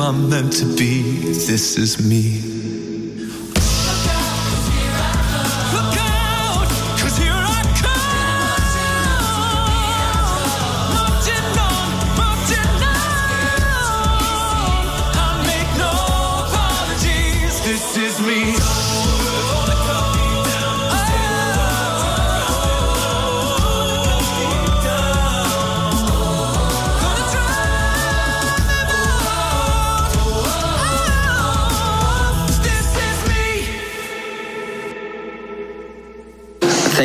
[0.06, 2.55] I'm meant to be, this is me.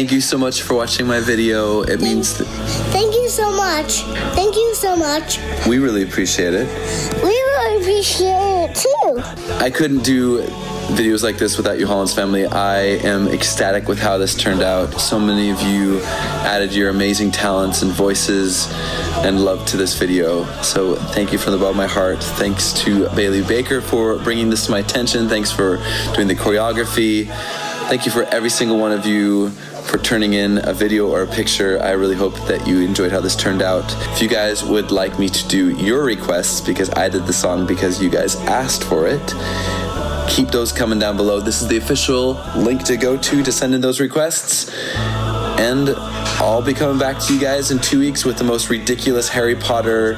[0.00, 1.82] Thank you so much for watching my video.
[1.82, 2.48] It means th-
[2.88, 4.00] Thank you so much.
[4.34, 5.38] Thank you so much.
[5.68, 6.66] we really appreciate it.
[7.22, 9.54] We really appreciate it too.
[9.62, 10.40] I couldn't do
[10.96, 12.46] videos like this without you, Holland's family.
[12.46, 14.98] I am ecstatic with how this turned out.
[14.98, 16.00] So many of you
[16.46, 18.72] added your amazing talents and voices
[19.22, 20.46] and love to this video.
[20.62, 22.22] So thank you from the bottom of my heart.
[22.22, 25.28] Thanks to Bailey Baker for bringing this to my attention.
[25.28, 25.76] Thanks for
[26.14, 27.28] doing the choreography.
[27.90, 29.50] Thank you for every single one of you
[29.90, 31.82] for turning in a video or a picture.
[31.82, 33.92] I really hope that you enjoyed how this turned out.
[34.12, 37.66] If you guys would like me to do your requests, because I did the song
[37.66, 39.34] because you guys asked for it,
[40.30, 41.40] keep those coming down below.
[41.40, 44.72] This is the official link to go to to send in those requests.
[45.58, 45.90] And
[46.38, 49.56] I'll be coming back to you guys in two weeks with the most ridiculous Harry
[49.56, 50.14] Potter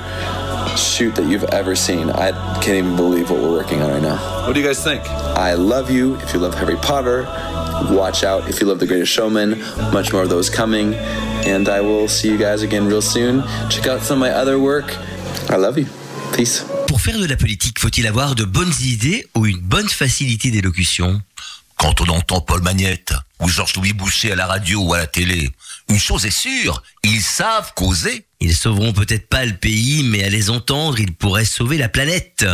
[0.76, 2.10] shoot that you've ever seen.
[2.10, 4.46] I can't even believe what we're working on right now.
[4.46, 5.02] What do you guys think?
[5.08, 6.16] I love you.
[6.16, 7.26] If you love Harry Potter,
[7.90, 8.48] watch out.
[8.48, 9.56] If you love The Greatest Showman,
[9.92, 10.94] much more of those coming.
[11.46, 13.42] And I will see you guys again real soon.
[13.68, 14.96] Check out some of my other work.
[15.48, 15.86] I love you.
[16.36, 16.64] Peace.
[16.86, 21.20] Pour faire de la politique, faut-il avoir de bonnes idées ou une bonne facilité d'élocution?
[21.76, 25.50] Quand on entend Paul Magnette ou Georges-Louis Boucher à la radio ou à la télé,
[25.88, 28.24] une chose est sûre, ils savent causer.
[28.40, 32.44] Ils sauveront peut-être pas le pays, mais à les entendre, ils pourraient sauver la planète.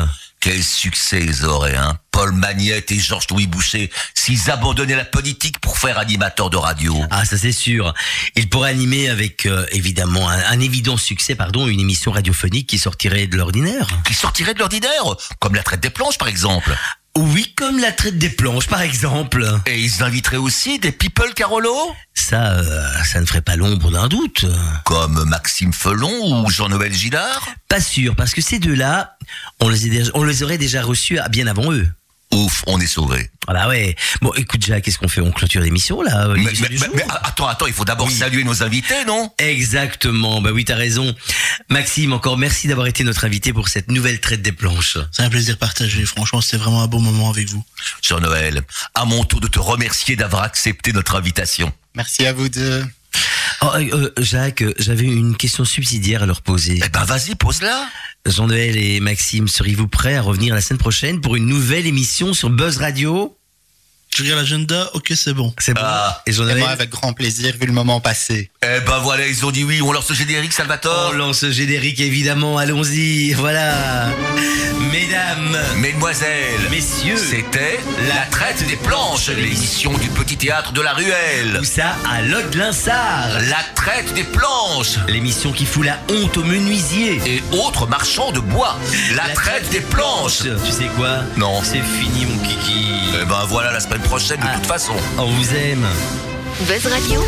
[0.41, 1.99] Quel succès ils auraient, hein?
[2.19, 7.01] Paul Magnette et Georges-Louis Boucher, s'ils abandonnaient la politique pour faire animateur de radio.
[7.13, 7.95] Ah, ça c'est sûr.
[8.35, 12.79] Ils pourraient animer avec euh, évidemment un, un évident succès, pardon, une émission radiophonique qui
[12.79, 13.87] sortirait de l'ordinaire.
[14.05, 15.05] Qui sortiraient de l'ordinaire,
[15.39, 16.77] comme la traite des planches par exemple.
[17.17, 19.45] Oui, comme la traite des planches, par exemple.
[19.67, 21.75] Et ils inviteraient aussi des people Carolo?
[22.15, 24.45] Ça, euh, ça ne ferait pas l'ombre d'un doute.
[24.85, 27.49] Comme Maxime Felon ou Jean-Noël Gillard?
[27.69, 29.17] Pas sûr, parce que ces deux-là,
[29.59, 31.89] on les, on les aurait déjà reçus à- bien avant eux.
[32.33, 33.31] Ouf, on est sauvé.
[33.47, 33.97] Ah bah ouais.
[34.21, 35.23] Bon, écoute Jacques, qu'est-ce qu'on fait?
[35.23, 38.15] On clôture l'émission là euh, Mais, attends, attends, il faut d'abord Oui.
[38.15, 39.33] saluer nos invités, non?
[39.39, 41.15] Exactement, bah oui, t'as raison.
[41.71, 44.99] Maxime, encore merci d'avoir été notre invité pour cette nouvelle traite des planches.
[45.11, 46.05] C'est un plaisir partagé.
[46.05, 47.65] Franchement, c'était vraiment un bon moment avec vous.
[48.03, 48.63] Jean-Noël,
[48.95, 51.73] à mon tour de te remercier d'avoir accepté notre invitation.
[51.95, 52.85] Merci à vous deux.
[53.63, 56.81] Oh, euh, Jacques, euh, j'avais une question subsidiaire à leur poser.
[56.85, 57.87] Eh ben vas-y, pose-la.
[58.27, 62.51] Jean-Noël et Maxime, seriez-vous prêts à revenir la semaine prochaine pour une nouvelle émission sur
[62.51, 63.38] Buzz Radio?
[64.19, 65.55] Je regarde l'agenda, ok, c'est bon.
[65.61, 66.21] C'est bon Ah.
[66.27, 68.51] Et moi, avec grand plaisir, vu le moment passé.
[68.65, 71.13] Eh ben voilà, ils ont dit oui, on lance le générique, Salvatore.
[71.15, 74.09] On lance le générique évidemment, allons-y, voilà.
[74.91, 81.55] Mesdames, Mesdemoiselles, messieurs, c'était La Traite des Planches, l'émission du petit théâtre de la Ruelle.
[81.59, 83.29] tout ça à l'Ode Linsard.
[83.49, 87.21] La Traite des Planches L'émission qui fout la honte aux menuisiers.
[87.25, 88.77] et autres marchands de bois.
[89.15, 90.43] La, Traite des Planches.
[90.43, 91.61] Tu sais quoi Non.
[91.63, 92.87] C'est fini mon kiki.
[93.21, 94.55] Eh ben voilà, la semaine prochaine, de Ah.
[94.57, 94.93] toute façon.
[95.19, 95.87] On vous aime.
[96.67, 97.21] Buzz Radio,